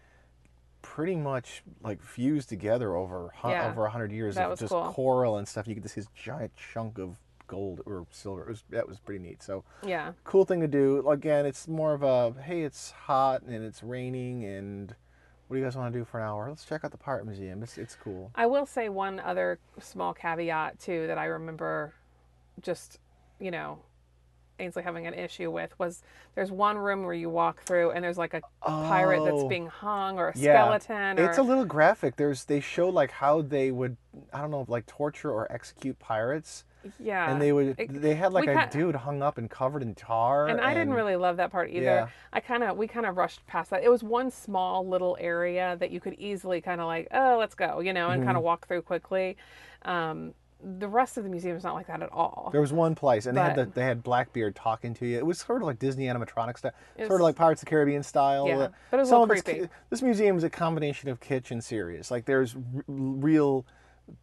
[0.81, 3.69] pretty much like fused together over Yeah.
[3.69, 4.93] over a hundred years That of just cool.
[4.93, 5.67] coral and stuff.
[5.67, 7.17] You get this giant chunk of
[7.49, 8.43] gold or silver.
[8.43, 9.43] It was that was pretty neat.
[9.43, 10.13] So yeah.
[10.23, 11.05] cool thing to do.
[11.09, 14.95] Again, it's more of a hey, it's hot and it's raining and
[15.47, 16.47] what do you guys want to do for an hour?
[16.47, 17.61] Let's check out the pirate museum.
[17.63, 18.31] It's it's cool.
[18.35, 21.93] I will say one other small caveat too that I remember
[22.61, 22.99] just,
[23.39, 23.79] you know,
[24.59, 26.03] Ainsley having an issue with was
[26.35, 29.47] there's one room where you walk through and there's like a pirate that's Oh.
[29.47, 30.65] being hung or a Yeah.
[30.65, 32.17] skeleton or It's a little graphic.
[32.17, 33.95] There's they show like how they would
[34.33, 36.63] I don't know like torture or execute pirates,
[36.99, 37.31] yeah.
[37.31, 39.95] and they would It- they had like a ki- dude hung up and covered in
[39.95, 40.47] tar.
[40.47, 41.83] and I didn't really love that part either.
[41.85, 42.07] Yeah.
[42.33, 43.83] I kind of we kind of rushed past that.
[43.83, 47.55] It was one small little area that you could easily kind of like, oh, let's
[47.55, 48.27] go, you know, and Mm-hmm.
[48.27, 49.37] kind of walk through quickly.
[49.83, 52.49] Um, the rest of the museum is not like that at all.
[52.51, 55.17] There was one place, and they had the, they had Blackbeard talking to you.
[55.17, 58.03] It was sort of like Disney animatronic style, sort of like Pirates of the Caribbean
[58.03, 58.45] style.
[58.45, 59.61] Yeah, Uh, but it was a little creepy.
[59.61, 62.11] ki- This museum is a combination of kitsch and serious.
[62.11, 63.65] Like there's r- real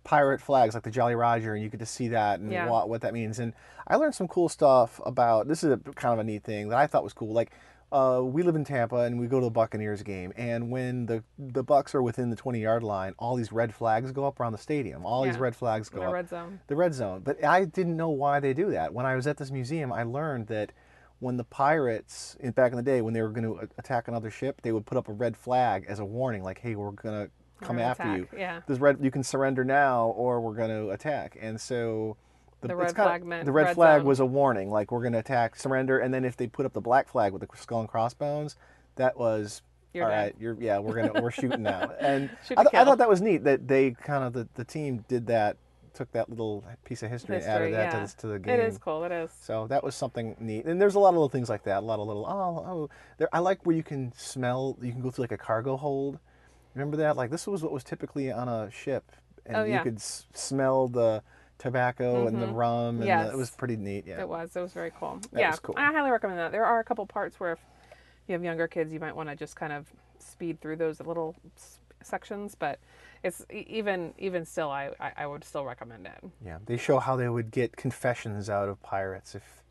[0.04, 2.68] pirate flags, like the Jolly Roger, and you get to see that and Yeah.
[2.70, 3.38] what, what that means.
[3.38, 3.52] And
[3.86, 5.48] I learned some cool stuff about.
[5.48, 7.32] This is a kind of a neat thing that I thought was cool.
[7.32, 7.52] Like.
[7.92, 11.22] Uh, we live in Tampa and we go to the Buccaneers game, and when the
[11.38, 14.50] the Bucks are within the 20 yard line, all these red flags go up around
[14.52, 15.06] the stadium.
[15.06, 16.58] All these red flags go the up red zone.
[16.66, 17.20] the red zone.
[17.24, 18.92] But I didn't know why they do that.
[18.92, 20.72] When I was at this museum, I learned that
[21.20, 24.30] when the pirates, in, back in the day, when they were going to attack another
[24.30, 27.26] ship, they would put up a red flag as a warning, like, "Hey, we're going
[27.26, 28.28] to come after you.
[28.36, 28.60] yeah.
[28.66, 32.16] This red, you can surrender now, or we're going to attack." And so.
[32.62, 34.06] The it's red flag meant the red, red flag zone.
[34.06, 36.72] was a warning, like we're going to attack, surrender, and then if they put up
[36.72, 38.56] the black flag with the skull and crossbones,
[38.96, 39.60] that was
[39.92, 40.34] You're all right.
[40.40, 43.20] You're yeah, we're gonna we're shooting now, and Shoot I, th- I thought that was
[43.20, 45.58] neat that they kind of the, the team did that,
[45.92, 48.54] took that little piece of history, and added History, that to, this, to the game.
[48.54, 49.04] It is cool.
[49.04, 49.30] It is.
[49.40, 51.80] So that was something neat, and there's a lot of little things like that.
[51.82, 52.90] A lot of little oh oh.
[53.18, 54.78] There, I like where you can smell.
[54.80, 56.18] You can go through like a cargo hold.
[56.76, 57.16] Remember that?
[57.16, 59.10] Like this was what was typically on a ship,
[59.46, 61.22] and Oh, you could s- smell the
[61.58, 62.54] tobacco and the mm-hmm.
[62.54, 64.06] rum, and the- it was pretty neat.
[64.06, 64.20] Yeah.
[64.20, 64.54] It was.
[64.54, 65.18] It was very cool.
[65.32, 65.74] That yeah, cool.
[65.78, 66.52] I highly recommend that.
[66.52, 67.58] There are a couple parts where if
[68.28, 69.86] you have younger kids, you might want to just kind of
[70.18, 71.34] speed through those little
[72.02, 72.78] sections, but
[73.22, 76.30] it's even even still, I, I I would still recommend it.
[76.44, 79.62] Yeah, they show how they would get confessions out of pirates, if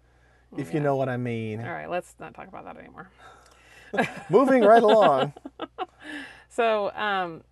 [0.52, 1.62] mm, if you know what I mean.
[1.62, 3.10] All right, let's not talk about that anymore.
[4.32, 5.34] Moving right along.
[6.56, 7.44] So, um,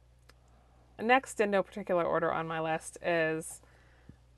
[0.98, 3.60] next in no particular order on my list is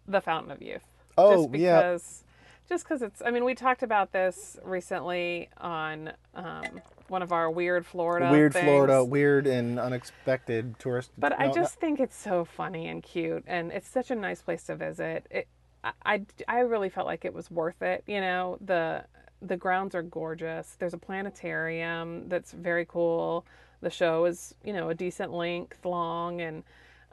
[0.07, 0.81] the Fountain of Youth.
[1.19, 1.77] Oh, just yeah.
[1.77, 2.23] because,
[2.67, 3.21] just because it's.
[3.23, 8.31] I mean, we talked about this recently on um, one of our weird Florida.
[8.31, 8.65] Weird things.
[8.65, 11.11] Florida, weird and unexpected tourist.
[11.15, 14.15] But I no, no- just think it's so funny and cute, and it's such a
[14.15, 15.27] nice place to visit.
[15.29, 15.47] It,
[15.83, 18.03] I, I, I really felt like it was worth it.
[18.07, 19.05] You know, the
[19.43, 20.75] the grounds are gorgeous.
[20.79, 23.45] There's a planetarium that's very cool.
[23.81, 26.63] The show is, you know, a decent length long, and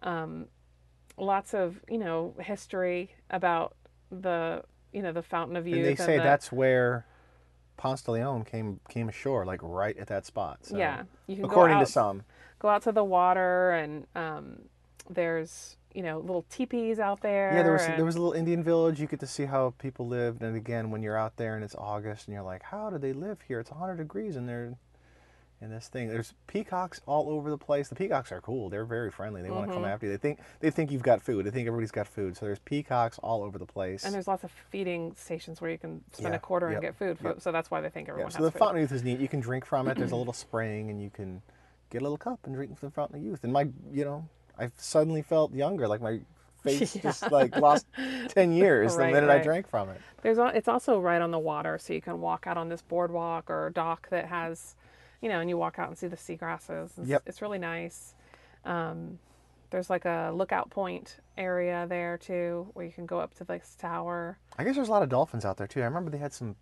[0.02, 0.46] um,
[1.18, 3.74] lots of, you know, history about
[4.10, 5.78] the, you know, the Fountain of Youth.
[5.78, 7.06] and they say the, that's where
[7.76, 10.58] Ponce de Leon came came ashore, like right at that spot.
[10.62, 11.02] So, yeah.
[11.26, 12.22] You can according go out, to some.
[12.58, 14.58] go out to the water, and um,
[15.10, 17.52] there's, you know, little teepees out there.
[17.54, 19.00] Yeah, there was and- there was a little Indian village.
[19.00, 21.74] You get to see how people lived, and again, when you're out there and it's
[21.74, 23.60] August, and you're like, how do they live here?
[23.60, 24.76] It's 100 degrees, and they're
[25.62, 26.08] in this thing.
[26.08, 27.88] There's peacocks all over the place.
[27.88, 28.68] The peacocks are cool.
[28.68, 29.42] They're very friendly.
[29.42, 29.92] They want to come Mm-hmm.
[29.92, 30.12] after you.
[30.12, 31.46] They think they think you've got food.
[31.46, 32.36] They think everybody's got food.
[32.36, 34.04] So there's peacocks all over the place.
[34.04, 36.82] And there's lots of feeding stations where you can spend Yeah, a quarter yep, and
[36.82, 37.18] get food.
[37.18, 37.40] For, yep.
[37.40, 38.58] So that's why they think everyone so has the food.
[38.58, 39.20] fountain of youth is neat.
[39.20, 39.96] You can drink from it.
[39.96, 41.40] There's a little spring, and you can
[41.90, 43.44] get a little cup and drink from the fountain of youth.
[43.44, 45.86] And my, you know, I suddenly felt younger.
[45.86, 46.20] Like my
[46.64, 47.02] face Yeah.
[47.02, 47.86] just like lost
[48.28, 50.00] ten years Right, the minute I drank from it.
[50.22, 53.50] There's it's also right on the water, so you can walk out on this boardwalk
[53.50, 54.76] or dock that has,
[55.22, 56.90] you know, and you walk out and see the seagrasses.
[56.98, 57.22] It's, Yep.
[57.26, 58.14] it's really nice.
[58.64, 59.18] Um,
[59.70, 63.74] there's like a lookout point area there too, where you can go up to this
[63.78, 64.36] tower.
[64.58, 65.80] I guess there's a lot of dolphins out there too.
[65.80, 66.56] I remember they had some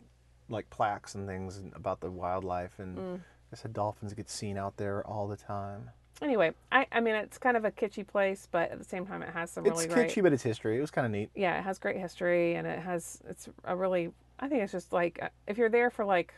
[0.48, 3.20] like plaques and things about the wildlife, and Mm.
[3.50, 5.90] they said dolphins get seen out there all the time.
[6.22, 9.22] Anyway, I, I mean, it's kind of a kitschy place, but at the same time,
[9.22, 10.10] it has some It's really great.
[10.10, 10.76] kitschy, but it's history.
[10.76, 11.30] It was kind of neat.
[11.34, 14.92] yeah, it has great history and it has it's a really I think it's just
[14.92, 16.34] like uh, if you're there for like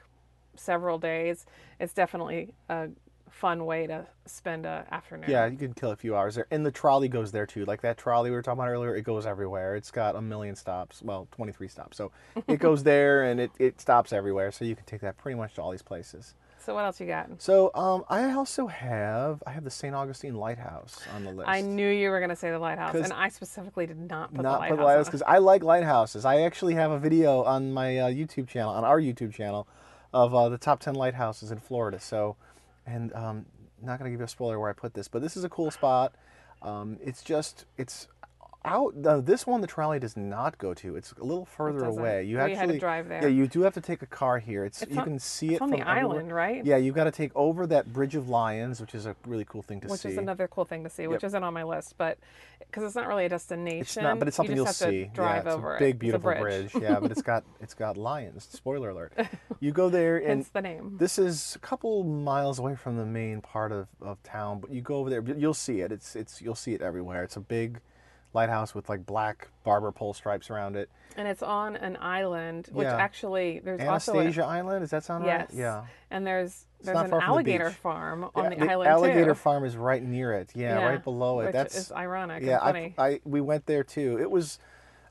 [0.57, 1.47] several days,
[1.81, 2.88] it's definitely a
[3.33, 5.31] fun way to spend a afternoon.
[5.31, 7.65] Yeah, you can kill a few hours there, and the trolley goes there too.
[7.65, 9.75] Like that trolley we were talking about earlier, it goes everywhere.
[9.75, 11.03] It's got a million stops.
[11.03, 11.97] Well, 23 stops.
[11.97, 12.12] So
[12.47, 14.53] it goes there, and it, it stops everywhere.
[14.53, 16.35] So you can take that pretty much to all these places.
[16.65, 17.29] So what else you got?
[17.38, 19.95] So um, I also have I have the St.
[19.95, 21.49] Augustine Lighthouse on the list.
[21.49, 24.43] I knew you were going to say the lighthouse, and I specifically did not put
[24.43, 24.71] not the lighthouse.
[24.71, 26.25] put the lighthouse because I like lighthouses.
[26.25, 29.67] I actually have a video on my uh, YouTube channel, on our YouTube channel,
[30.12, 32.01] of uh, the top ten lighthouses in Florida.
[32.01, 32.37] So,
[32.87, 33.46] and um,
[33.81, 35.70] not gonna give you a spoiler where I put this, but this is a cool
[35.70, 36.14] spot.
[36.62, 38.09] Um, it's just it's
[38.64, 38.94] out.
[39.05, 40.96] Uh, this one the trolley does not go to.
[40.96, 42.25] It's a little further away.
[42.25, 43.22] You We had to actually drive there.
[43.22, 44.64] Yeah, you do have to take a car here.
[44.64, 46.05] It's, It's you on- can see It's it on from the everywhere.
[46.16, 46.64] island, right?
[46.64, 49.62] Yeah, you've got to take over that Bridge of Lions, which is a really cool
[49.62, 50.09] thing to Which see.
[50.09, 51.29] Which is another cool thing to see, which Yep.
[51.29, 52.18] isn't on my list, but
[52.61, 53.81] because it's not really a destination.
[53.81, 55.11] It's not, but it's something you will see.
[55.12, 55.79] Drive yeah, it's over a it.
[55.79, 56.75] big, It's a beautiful bridge.
[56.81, 58.48] Yeah, but it's got it's got lions.
[58.51, 59.12] Spoiler alert.
[59.61, 60.96] You go there, and Hence the name.
[60.98, 64.61] this is a couple miles away from the main part of, of town.
[64.61, 65.92] But you go over there, you'll see it.
[65.92, 67.22] It's it's you'll see it everywhere.
[67.25, 67.81] It's a big
[68.35, 70.88] lighthouse with like black barber pole stripes around it.
[71.16, 72.97] And it's on an island, which Yeah.
[72.97, 74.81] actually there's also a, Anastasia Island.
[74.83, 75.59] Does that sound yes, right?
[75.59, 75.85] Yeah.
[76.11, 79.64] and there's there's an from the alligator farm on Yeah, the, island alligator too, farm
[79.64, 80.51] is right near it.
[80.55, 81.53] Yeah, Yeah, right below it.
[81.53, 82.42] That's is ironic.
[82.42, 82.59] yeah.
[82.61, 84.18] I, I we went there too.
[84.21, 84.59] It was.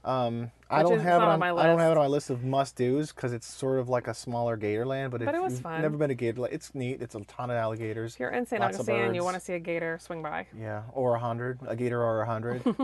[0.03, 1.95] Um, I don't have it on, on my I don't have list.
[1.95, 5.11] it on my list of must dos because it's sort of like a smaller Gatorland.
[5.11, 5.81] But, But it was fun.
[5.81, 7.01] never been to Gatorland, it's neat.
[7.01, 8.13] It's a ton of alligators.
[8.13, 8.63] if you're in St.
[8.63, 10.47] Augustine and you want to see a gator, swing by.
[10.57, 12.63] Yeah, or a hundred, a gator or a hundred.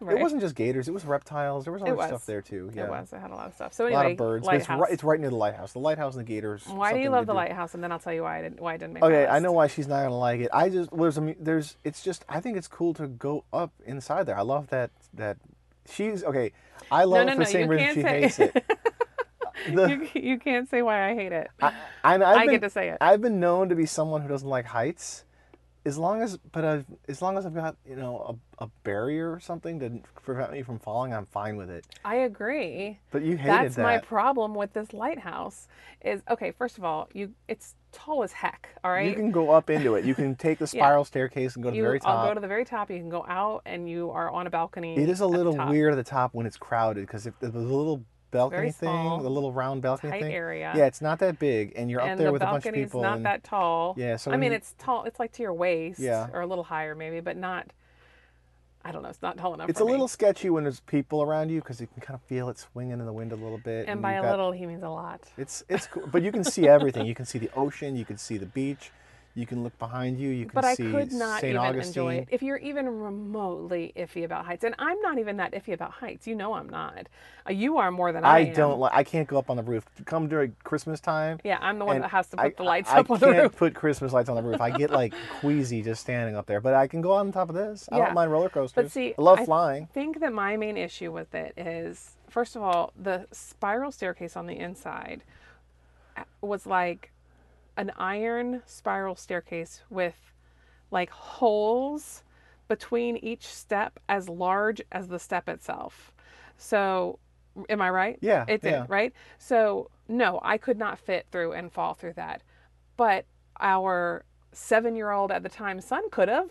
[0.00, 0.18] Right.
[0.18, 1.64] It wasn't just gators; it was reptiles.
[1.64, 2.08] There was other was.
[2.08, 2.70] stuff there too.
[2.74, 3.10] Yeah, It was.
[3.10, 3.72] It had a lot of stuff.
[3.72, 4.46] So a lot of birds.
[4.46, 5.72] It's right, it's right near the lighthouse.
[5.72, 6.62] The lighthouse and the gators.
[6.66, 7.36] why do you love the do.
[7.38, 7.72] lighthouse?
[7.72, 8.60] And then I'll tell you why I didn't.
[8.60, 9.02] Why I didn't make.
[9.02, 10.50] Okay, I know why she's not gonna like it.
[10.52, 14.26] I just there's a there's it's just I think it's cool to go up inside
[14.26, 14.36] there.
[14.36, 15.38] I love that that
[15.90, 16.52] she's okay.
[16.90, 18.64] I love no, it for the no, same reason she say- hates it.
[19.72, 21.48] The- you, you can't say why I hate it.
[21.62, 22.98] I, I been, get to say it.
[23.00, 25.24] I've been known to be someone who doesn't like heights.
[25.86, 29.30] As long as, but I've, as long as I've got you know a, a barrier
[29.30, 31.86] or something to prevent me from falling, I'm fine with it.
[32.04, 32.98] I agree.
[33.10, 33.62] But you hated that.
[33.62, 33.82] That's that.
[33.82, 35.68] my problem with this lighthouse.
[36.00, 36.52] Is okay.
[36.52, 38.68] First of all, you it's tall as heck.
[38.82, 39.08] All right.
[39.08, 40.04] You can go up into it.
[40.04, 42.18] You can take the spiral staircase and go to You- the very top.
[42.18, 42.90] I'll go to the very top.
[42.90, 44.96] You can go out, and you are on a balcony.
[44.96, 48.04] it is a little weird at the top when it's crowded because if the little
[48.34, 50.72] balcony Very thing, small, the little round balcony tight thing, area.
[50.76, 52.72] yeah, it's not that big, and you're up and there the with a bunch of
[52.72, 53.02] balcony's people.
[53.02, 53.94] not and, that tall.
[53.96, 55.04] Yeah, so I when mean, you- it's tall.
[55.04, 56.28] It's like to your waist, Yeah.
[56.32, 57.72] or a little higher maybe, but not.
[58.86, 59.08] I don't know.
[59.08, 59.70] It's not tall enough.
[59.70, 59.92] It's for a me.
[59.92, 62.92] little sketchy when there's people around you because you can kind of feel it swinging
[63.00, 63.88] in the wind a little bit.
[63.88, 65.22] And by you've a got- little, he means a lot.
[65.38, 67.06] It's it's cool, but you can see everything.
[67.06, 67.96] You can see the ocean.
[67.96, 68.90] You can see the beach.
[69.36, 70.28] You can look behind you.
[70.30, 71.50] You can But I see could not St.
[71.54, 71.88] even Augustine.
[71.88, 74.62] enjoy it if you're even remotely iffy about heights.
[74.62, 76.28] And I'm not even that iffy about heights.
[76.28, 77.08] You know I'm not.
[77.48, 78.54] Uh, you are more than I, I am.
[78.54, 78.92] don't like.
[78.94, 79.84] I can't go up on the roof.
[80.04, 81.40] Come during Christmas time.
[81.42, 83.26] Yeah, I'm the one that has to put I- the lights I up on the
[83.26, 83.36] roof.
[83.36, 84.60] I can't put Christmas lights on the roof.
[84.60, 86.60] I get like queasy just standing up there.
[86.60, 87.88] But I can go on top of this.
[87.90, 88.04] I Yeah.
[88.06, 88.74] don't mind roller coasters.
[88.84, 89.82] But see, I love flying.
[89.84, 94.36] I- think that my main issue with it is first of all the spiral staircase
[94.36, 95.22] on the inside
[96.16, 97.10] uh, was like
[97.76, 100.32] an iron spiral staircase with
[100.90, 102.22] like holes
[102.68, 106.12] between each step as large as the step itself
[106.56, 107.18] so
[107.68, 108.86] am i right Yeah, it did yeah.
[108.88, 112.42] right so no i could not fit through and fall through that
[112.96, 113.26] but
[113.60, 116.50] our seven year old at the time son could have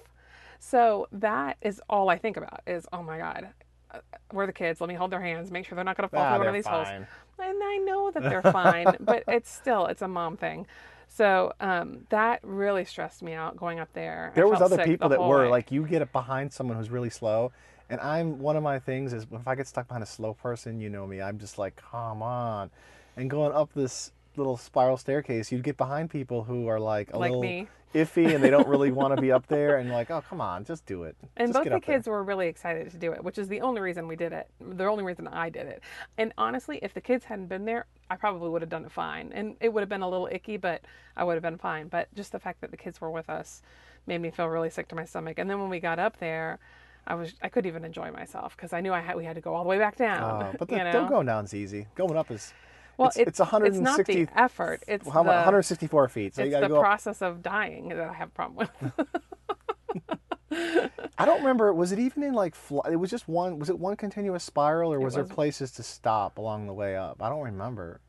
[0.59, 3.49] so that is all I think about is, oh my God,
[3.91, 3.99] uh,
[4.31, 4.79] we're the kids.
[4.79, 6.47] Let me hold their hands, make sure they're not going to fall Ah, through one
[6.47, 6.87] of these holes.
[7.37, 10.65] And I know that they're fine, but it's still, it's a mom thing.
[11.07, 14.31] So um, that really stressed me out going up there.
[14.31, 15.49] I There was felt other people that were way.
[15.49, 17.51] like you get it behind someone who's really slow,
[17.89, 20.79] and I'm one of my things is if I get stuck behind a slow person,
[20.79, 22.71] you know me, I'm just like come on,
[23.15, 27.17] and going up this little spiral staircase, you'd get behind people who are like a
[27.17, 27.67] Like little me.
[27.93, 30.63] iffy and they don't really want to be up there, and like oh come on,
[30.65, 31.15] just do it.
[31.37, 31.95] And Just both get the up there.
[31.97, 34.47] kids were really excited to do it, which is the only reason we did it.
[34.59, 35.81] The only reason I did it.
[36.17, 39.31] And honestly, if the kids hadn't been there, I probably would have done it fine.
[39.33, 40.81] And it would have been a little icky, but
[41.15, 41.87] I would have been fine.
[41.87, 43.61] But just the fact that the kids were with us
[44.07, 45.37] made me feel really sick to my stomach.
[45.39, 46.59] And then when we got up there,
[47.05, 49.41] I was I couldn't even enjoy myself because I knew I had we had to
[49.41, 50.23] go all the way back down.
[50.23, 50.91] Oh, but you the, know?
[50.91, 51.87] don't going down's easy.
[51.95, 52.53] Going up is
[52.97, 53.77] Well, it's, it's 160.
[53.77, 54.83] It's not the effort.
[54.87, 56.35] It's how the, 164 feet.
[56.35, 56.83] So you got to the go up.
[56.83, 59.07] process of dying that I have a problem with.
[61.17, 61.73] I don't remember.
[61.73, 62.55] Was it even in like?
[62.55, 63.57] Fl- it was just one.
[63.59, 66.95] Was it one continuous spiral, or was, was- there places to stop along the way
[66.95, 67.21] up?
[67.21, 67.99] I don't remember.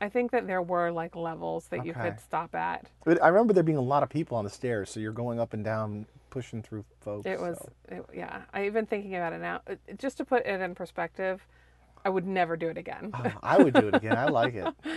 [0.00, 2.86] I think that there were like levels that you could stop at.
[3.04, 5.38] But I remember there being a lot of people on the stairs, so you're going
[5.38, 7.26] up and down, pushing through folks.
[7.26, 7.96] It was, so.
[7.96, 8.42] it, yeah.
[8.54, 11.46] I even thinking about it now, uh, just to put it in perspective,
[12.04, 13.10] I would never do it again.
[13.14, 14.16] Oh, I would do it again.
[14.16, 14.66] I like it.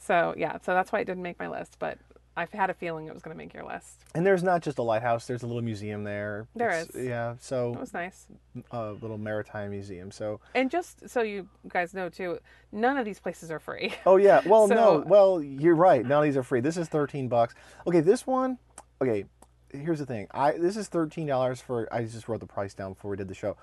[0.00, 1.76] So yeah, so that's why it didn't make my list.
[1.80, 1.98] But
[2.36, 4.04] I've had a feeling it was going to make your list.
[4.14, 5.26] And there's not just a lighthouse.
[5.26, 6.46] There's a little museum there.
[6.54, 7.06] There It's- is.
[7.08, 7.34] Yeah.
[7.40, 8.26] So it was nice.
[8.70, 10.12] a little maritime museum.
[10.12, 10.40] So.
[10.54, 12.38] And just so you guys know too,
[12.70, 13.92] none of these places are free.
[14.06, 14.40] Oh yeah.
[14.46, 15.02] Well, no.
[15.04, 16.06] Well, you're right.
[16.06, 16.60] None of these are free.
[16.60, 17.54] This is 13 bucks.
[17.86, 18.58] Okay, this one.
[19.02, 19.24] Okay,
[19.72, 20.28] here's the thing.
[20.30, 21.92] I this is 13 dollars for.
[21.92, 23.56] I just wrote the price down before we did the show.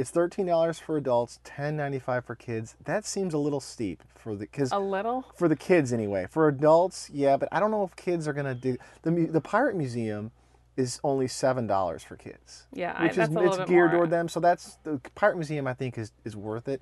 [0.00, 2.74] It's 13 dollars for adults, 10.95 for kids.
[2.84, 5.26] That seems a little steep for the because A little.
[5.36, 6.26] for the kids anyway.
[6.30, 9.76] For adults, yeah, but I don't know if kids are gonna do the the pirate
[9.76, 10.30] museum
[10.74, 12.66] is only seven dollars for kids.
[12.72, 13.98] Yeah, I- which is a it's bit geared more.
[14.00, 14.28] toward them.
[14.30, 15.66] So that's the pirate museum.
[15.66, 16.80] I think is is worth it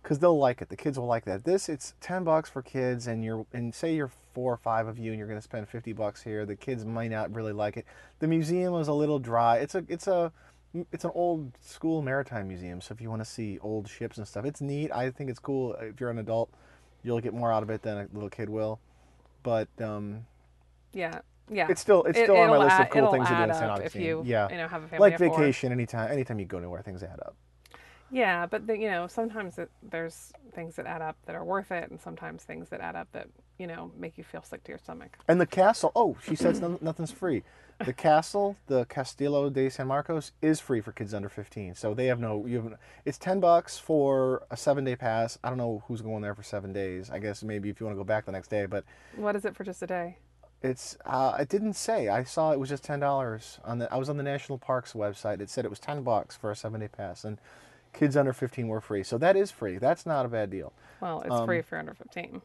[0.00, 0.68] because they'll like it.
[0.68, 1.42] The kids will like that.
[1.42, 5.00] This it's ten bucks for kids, and you're and say you're four or five of
[5.00, 6.46] you, and you're gonna spend fifty bucks here.
[6.46, 7.86] The kids might not really like it.
[8.20, 9.56] The museum is a little dry.
[9.58, 10.30] It's a it's a
[10.90, 12.80] it's an old school maritime museum.
[12.80, 14.90] So if you want to see old ships and stuff, it's neat.
[14.92, 15.74] I think it's cool.
[15.74, 16.50] If you're an adult,
[17.02, 18.80] you'll get more out of it than a little kid will.
[19.42, 20.24] But um,
[20.92, 21.20] Yeah.
[21.50, 21.66] Yeah.
[21.68, 23.50] it's still it's It- still on my list add- of cool things to do in
[23.50, 23.86] up Augustine.
[24.02, 26.80] If you, yeah, you know, have a family like vacation anytime anytime you go anywhere,
[26.82, 27.34] things add up.
[28.12, 31.72] Yeah, but the, you know, sometimes it, there's things that add up that are worth
[31.72, 33.26] it, and sometimes things that add up that
[33.58, 35.16] you know make you feel sick to your stomach.
[35.26, 35.92] And the castle.
[35.96, 37.42] Oh, she says no, nothing's free.
[37.86, 41.74] The castle, the Castillo de San Marcos, is free for kids under 15.
[41.74, 42.44] So they have no.
[42.46, 42.74] You have.
[43.06, 45.38] It's 10 bucks for a seven day pass.
[45.42, 47.10] I don't know who's going there for seven days.
[47.10, 48.84] I guess maybe if you want to go back the next day, but
[49.16, 50.18] What is it for just a day?
[50.62, 50.96] it's.
[51.06, 52.08] Uh, it didn't say.
[52.08, 53.92] I saw it was just ten dollars on the.
[53.92, 55.40] I was on the National Parks website.
[55.40, 57.38] It said it was 10 bucks for a seven day pass, and
[57.92, 59.02] kids under 15 were free.
[59.02, 59.78] So that is free.
[59.78, 60.72] That's not a bad deal.
[61.00, 62.40] Well, it's Um, free if you're under 15.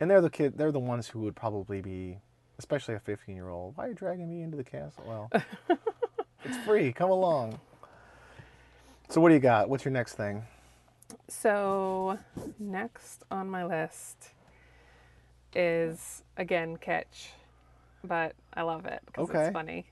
[0.00, 0.56] And they're the kid.
[0.56, 2.18] They're the ones who would probably be,
[2.58, 3.76] especially a 15 year old.
[3.76, 5.04] Why are you dragging me into the castle?
[5.06, 5.30] Well,
[6.44, 6.92] it's free.
[6.92, 7.58] Come along.
[9.08, 9.68] So what do you got?
[9.68, 10.44] What's your next thing?
[11.28, 12.18] So
[12.58, 14.30] next on my list
[15.54, 17.30] is again Catch,
[18.04, 19.46] but I love it because Okay.
[19.46, 19.86] it's funny.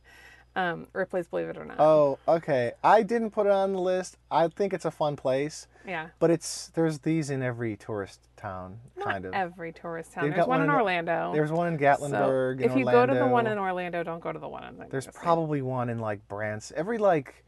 [0.58, 1.78] Um, Ripley's Believe It or Not.
[1.78, 2.72] Oh, okay.
[2.82, 4.16] I didn't put it on the list.
[4.28, 6.08] I think it's a fun place, yeah.
[6.18, 9.34] but it's there's these in every tourist town, kind of.
[9.34, 10.24] every tourist town.
[10.24, 11.30] They've There's one in Orlando.
[11.32, 12.60] There's one in So Gatlinburg.
[12.60, 14.84] if in you go to the one in Orlando, don't go to the one in.
[14.90, 16.76] There's probably one in like Branson.
[16.76, 17.44] Every like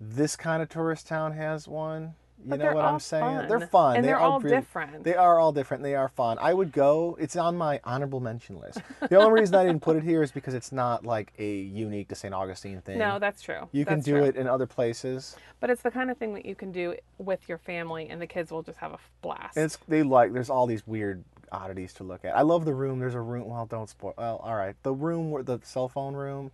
[0.00, 2.14] this kind of tourist town has one.
[2.44, 3.22] You know what I'm saying?
[3.22, 3.48] fun.
[3.48, 3.96] They're fun.
[3.96, 5.04] And they they're are all different.
[5.04, 5.82] They are all different.
[5.82, 6.38] They are fun.
[6.40, 7.16] I would go.
[7.20, 8.80] It's on my honorable mention list.
[9.08, 12.08] The only reason I didn't put it here is because it's not like a unique
[12.08, 12.32] to St.
[12.32, 12.98] Augustine thing.
[12.98, 13.68] No, that's true.
[13.72, 14.24] you can do true.
[14.24, 15.36] it in other places.
[15.60, 18.26] But it's the kind of thing that you can do with your family, and the
[18.26, 19.56] kids will just have a blast.
[19.56, 20.32] And it's they like.
[20.32, 22.36] There's all these weird oddities to look at.
[22.36, 22.98] I love the room.
[22.98, 23.48] There's a room.
[23.48, 24.14] Well, don't spoil.
[24.16, 24.74] Well, all right.
[24.82, 26.50] The room where the cell phone room,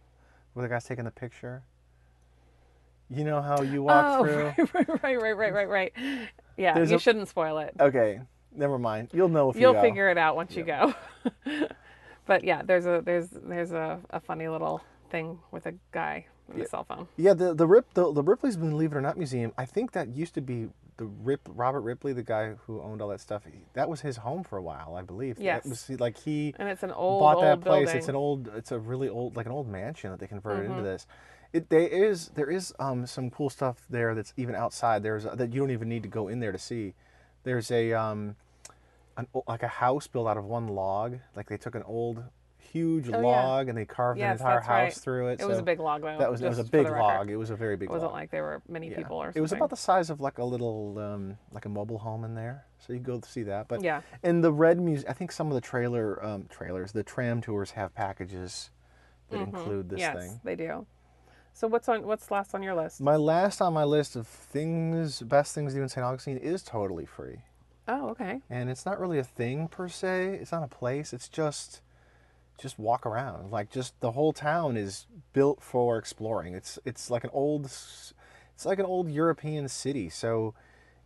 [0.53, 1.62] where the guy's taking the picture.
[3.11, 4.24] You know how you walk oh,
[4.56, 4.66] through.
[4.74, 5.92] right, right, right, right, right, right.
[6.56, 7.74] Yeah, There's you a- shouldn't spoil it.
[7.80, 8.20] Okay,
[8.54, 9.09] never mind.
[9.12, 9.82] You'll know if You'll you go.
[9.82, 10.94] figure it out once you go.
[12.26, 16.66] but yeah, there's a there's there's a, a funny little thing with a guy with
[16.66, 17.09] a cell phone.
[17.16, 19.52] Yeah, the the Rip the, the Ripley's Believe It or Not museum.
[19.56, 23.09] I think that used to be the Rip Robert Ripley, the guy who owned all
[23.09, 23.44] that stuff.
[23.74, 25.38] That was his home for a while, I believe.
[25.38, 25.62] Yes.
[25.62, 27.84] That was like he And it's an old bought old that place.
[27.84, 27.96] building.
[27.98, 28.50] It's an old.
[28.56, 30.72] It's a really old, like an old mansion that they converted Mm-hmm.
[30.78, 31.06] into this.
[31.53, 35.03] It there is there is um some cool stuff there that's even outside.
[35.03, 36.94] There's that you don't even need to go in there to see.
[37.44, 38.36] There's a um
[39.16, 41.18] an like a house built out of one log.
[41.34, 42.22] Like they took an old
[42.59, 43.26] huge Oh, yeah.
[43.26, 44.92] log and they carved Yes, an entire house right.
[44.94, 45.40] through it.
[45.40, 46.18] It was a big log though.
[46.18, 47.30] That was it was a just for the big log.
[47.30, 48.20] It was a very big It wasn't log.
[48.20, 48.96] like there were many Yeah.
[48.99, 49.40] people or something.
[49.40, 52.34] It was about the size of like a little, um, like a mobile home in
[52.34, 52.66] there.
[52.78, 53.68] So you go see that.
[53.68, 54.03] But Yeah.
[54.22, 57.70] in the Red Museum, I think some of the trailer um, trailers, the tram tours
[57.70, 58.70] have packages
[59.30, 60.16] that include this Mm-hmm.
[60.18, 60.40] yes, thing.
[60.44, 60.84] they do.
[61.59, 63.00] So what's on what's last on your list?
[63.00, 66.06] My last on my list of things, best things to do in St.
[66.06, 67.38] Augustine is totally free.
[67.88, 68.42] Oh, okay.
[68.48, 70.38] And it's not really a thing per se.
[70.40, 71.12] It's not a place.
[71.12, 71.80] It's just,
[72.61, 73.50] just walk around.
[73.50, 76.54] Like just the whole town is built for exploring.
[76.54, 78.14] It's it's like an old, it's
[78.64, 80.09] like an old European city.
[80.11, 80.54] So,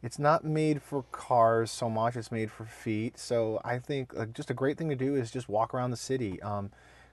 [0.02, 2.14] it's not made for cars so much.
[2.14, 3.18] It's made for feet.
[3.18, 5.96] So I think like, just a great thing to do is just walk around the
[5.96, 6.42] city.
[6.42, 6.72] Um,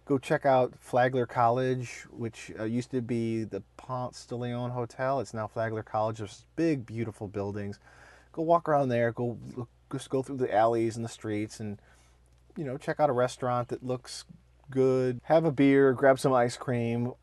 [0.10, 5.20] go check out Flagler College, which uh, used to be the Ponce de Leon Hotel.
[5.20, 6.18] It's now Flagler College.
[6.18, 7.78] There's big, beautiful buildings.
[8.32, 9.12] Go walk around there.
[9.12, 11.80] Go look, just go through the alleys and the streets, and
[12.57, 14.26] you know check out a restaurant that looks
[14.72, 15.22] good.
[15.26, 15.93] Have a beer.
[15.93, 17.14] Grab some ice cream.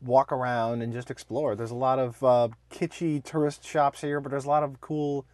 [0.00, 1.54] Walk around and just explore.
[1.54, 5.26] There's a lot of uh, kitschy tourist shops here, but there's a lot of cool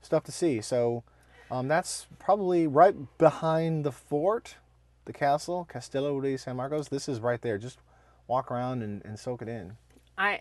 [0.00, 0.60] stuff to see.
[0.60, 1.02] So
[1.50, 4.58] um, that's probably right behind the fort,
[5.04, 6.88] the castle, Castillo de San Marcos.
[6.88, 7.58] This is right there.
[7.58, 7.78] Just
[8.26, 9.76] walk around and, and soak it in.
[10.16, 10.40] I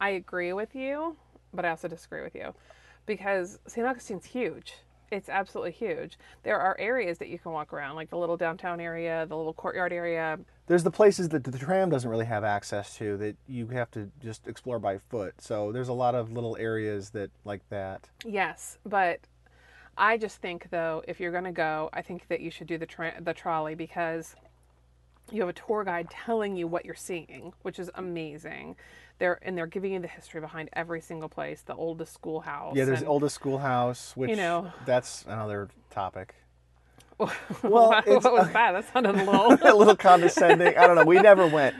[0.00, 1.16] I agree with you,
[1.52, 2.54] but I also disagree with you
[3.06, 3.86] because St.
[3.86, 4.74] Augustine's huge.
[5.10, 6.18] It's absolutely huge.
[6.44, 9.52] There are areas that you can walk around, like the little downtown area, the little
[9.52, 10.38] courtyard area.
[10.68, 14.08] There's the places that the tram doesn't really have access to that you have to
[14.22, 15.34] just explore by foot.
[15.40, 18.08] So there's a lot of little areas that like that.
[18.24, 19.18] Yes, but
[19.96, 22.78] I just think though, if you're going to go, I think that you should do
[22.78, 24.34] the tra- the trolley because
[25.30, 28.76] you have a tour guide telling you what you're seeing, which is amazing.
[29.18, 32.74] They're and they're giving you the history behind every single place, the oldest schoolhouse.
[32.74, 34.72] Yeah, there's and- the oldest schoolhouse, which You know.
[34.86, 36.34] that's another topic.
[37.18, 38.72] well, it's- what was that?
[38.72, 39.52] That sounded a little.
[39.52, 40.76] a little condescending.
[40.78, 41.04] I don't know.
[41.04, 41.76] We never went.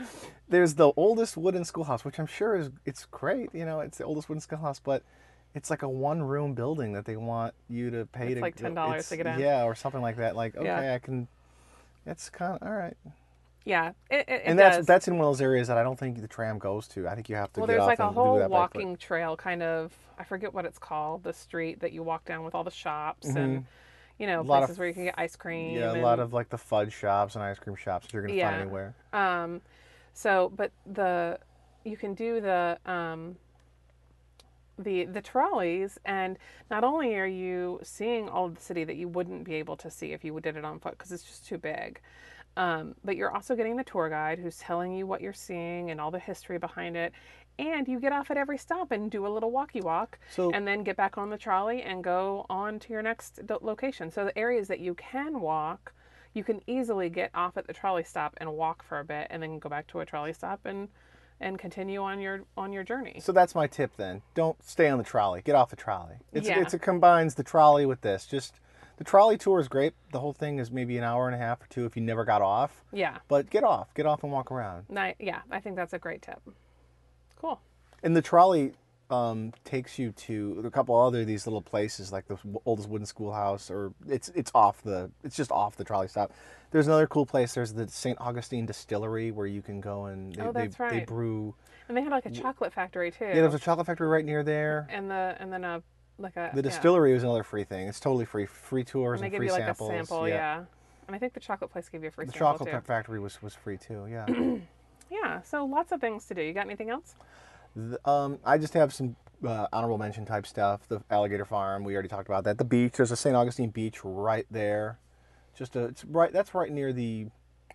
[0.50, 3.54] There's the oldest wooden schoolhouse, which I'm sure is it's great.
[3.54, 5.02] You know, it's the oldest wooden schoolhouse, but
[5.54, 8.56] it's like a one room building that they want you to pay It's to like
[8.56, 9.38] $10 to get in.
[9.40, 10.36] Yeah, or something like that.
[10.36, 10.94] Like okay, Yeah.
[10.94, 11.26] I can.
[12.06, 12.96] It's kind of all right.
[13.64, 14.86] yeah, it, it, it and that's does.
[14.86, 17.06] that's in one of those areas that I don't think the tram goes to.
[17.08, 18.50] I think you have to well, get there's off like a whole that by foot.
[18.50, 19.92] walking trail, kind of.
[20.18, 21.24] I forget what it's called.
[21.24, 23.64] The street that you walk down with all the shops and
[24.18, 24.48] you know Mm-hmm.
[24.50, 25.76] lot of- places where you can get ice cream.
[25.76, 28.22] Yeah, a and, lot of like the fudge shops and ice cream shops that you're
[28.22, 28.50] gonna Yeah.
[28.50, 28.94] find anywhere.
[29.12, 29.60] Um,
[30.14, 31.38] so, but the
[31.84, 33.36] you can do the um,
[34.82, 36.38] the the trolleys, and
[36.70, 39.90] not only are you seeing all of the city that you wouldn't be able to
[39.90, 42.00] see if you did it on foot because it's just too big.
[42.56, 46.00] Um, but you're also getting the tour guide who's telling you what you're seeing and
[46.00, 47.12] all the history behind it.
[47.58, 50.66] And you get off at every stop and do a little walkie walk, So- and
[50.66, 54.10] then get back on the trolley and go on to your next location.
[54.10, 55.92] So the areas that you can walk,
[56.32, 59.42] you can easily get off at the trolley stop and walk for a bit, and
[59.42, 60.88] then go back to a trolley stop and
[61.40, 63.20] and continue on your on your journey.
[63.20, 64.22] So that's my tip then.
[64.34, 65.42] Don't stay on the trolley.
[65.42, 66.16] Get off the trolley.
[66.32, 66.60] It's Yeah.
[66.60, 68.26] it's it combines the trolley with this.
[68.26, 68.60] Just
[68.98, 69.94] the trolley tour is great.
[70.12, 72.24] The whole thing is maybe an hour and a half or two if you never
[72.24, 72.84] got off.
[72.92, 73.92] Yeah, But get off.
[73.94, 74.84] Get off and walk around.
[74.90, 76.40] Ni- yeah, I think that's a great tip.
[77.40, 77.58] Cool.
[78.02, 78.72] And the trolley
[79.12, 83.70] um, takes you to a couple other these little places like the oldest wooden schoolhouse
[83.70, 86.32] or it's it's off the it's just off the trolley stop.
[86.70, 87.54] There's another cool place.
[87.54, 88.16] There's the St.
[88.20, 91.54] Augustine Distillery where you can go and they, Oh, that's they, they brew.
[91.88, 93.24] And they had like a chocolate factory too.
[93.24, 94.86] Yeah, there's a chocolate factory right near there.
[94.90, 95.82] and the and then a
[96.18, 96.62] like a The yeah.
[96.62, 97.88] distillery is another free thing.
[97.88, 98.46] It's totally free.
[98.46, 99.90] Free tours And they and, give free you like samples.
[99.90, 100.64] a sample, yeah.
[101.06, 102.80] And I think the chocolate place gave you a free The chocolate too.
[102.82, 104.06] factory was, was free too.
[104.08, 104.26] Yeah.
[105.10, 106.40] Yeah, so lots of things to do.
[106.42, 107.16] You got anything else?
[108.04, 109.16] Um, I just have some
[109.46, 110.88] uh, honorable mention type stuff.
[110.88, 112.58] The alligator farm, we already talked about that.
[112.58, 113.34] The beach, there's a St.
[113.34, 114.98] Augustine beach right there.
[115.54, 116.32] Just a, it's right.
[116.32, 117.26] That's right near the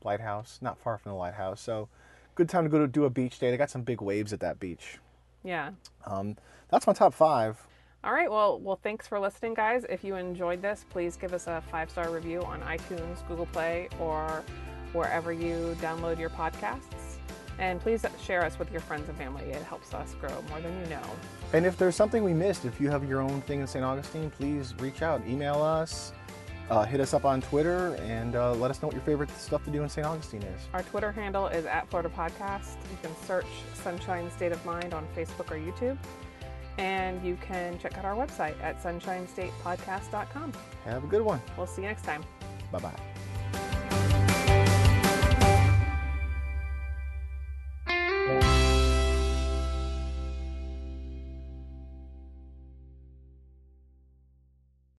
[0.04, 1.62] lighthouse, not far from the lighthouse.
[1.62, 1.90] So,
[2.36, 3.52] good time to go to do a beach day.
[3.52, 5.00] They got some big waves at that beach.
[5.44, 5.72] Yeah.
[6.06, 6.38] Um,
[6.70, 7.58] that's my top five.
[8.04, 8.30] All right.
[8.30, 9.86] Well, well, thanks for listening, guys.
[9.90, 13.90] If you enjoyed this, please give us a five star review on iTunes, Google Play,
[14.00, 14.44] or
[14.94, 16.95] wherever you download your podcasts.
[17.60, 19.44] And please share us with your friends and family.
[19.44, 21.02] It helps us grow more than you know.
[21.54, 23.84] And if there's something we missed, if you have your own thing in St.
[23.84, 26.12] Augustine, please reach out, email us,
[26.70, 29.64] uh, hit us up on Twitter, and uh, let us know what your favorite stuff
[29.66, 30.06] to do in St.
[30.06, 30.62] Augustine is.
[30.74, 32.76] Our Twitter handle is at Florida Podcast.
[32.92, 35.98] You can search Sunshine State of Mind on Facebook or YouTube.
[36.78, 40.54] And you can check out our website at sunshinestatepodcast.com.
[40.84, 41.42] Have a good one.
[41.56, 42.24] We'll see you next time.
[42.72, 43.15] Bye bye.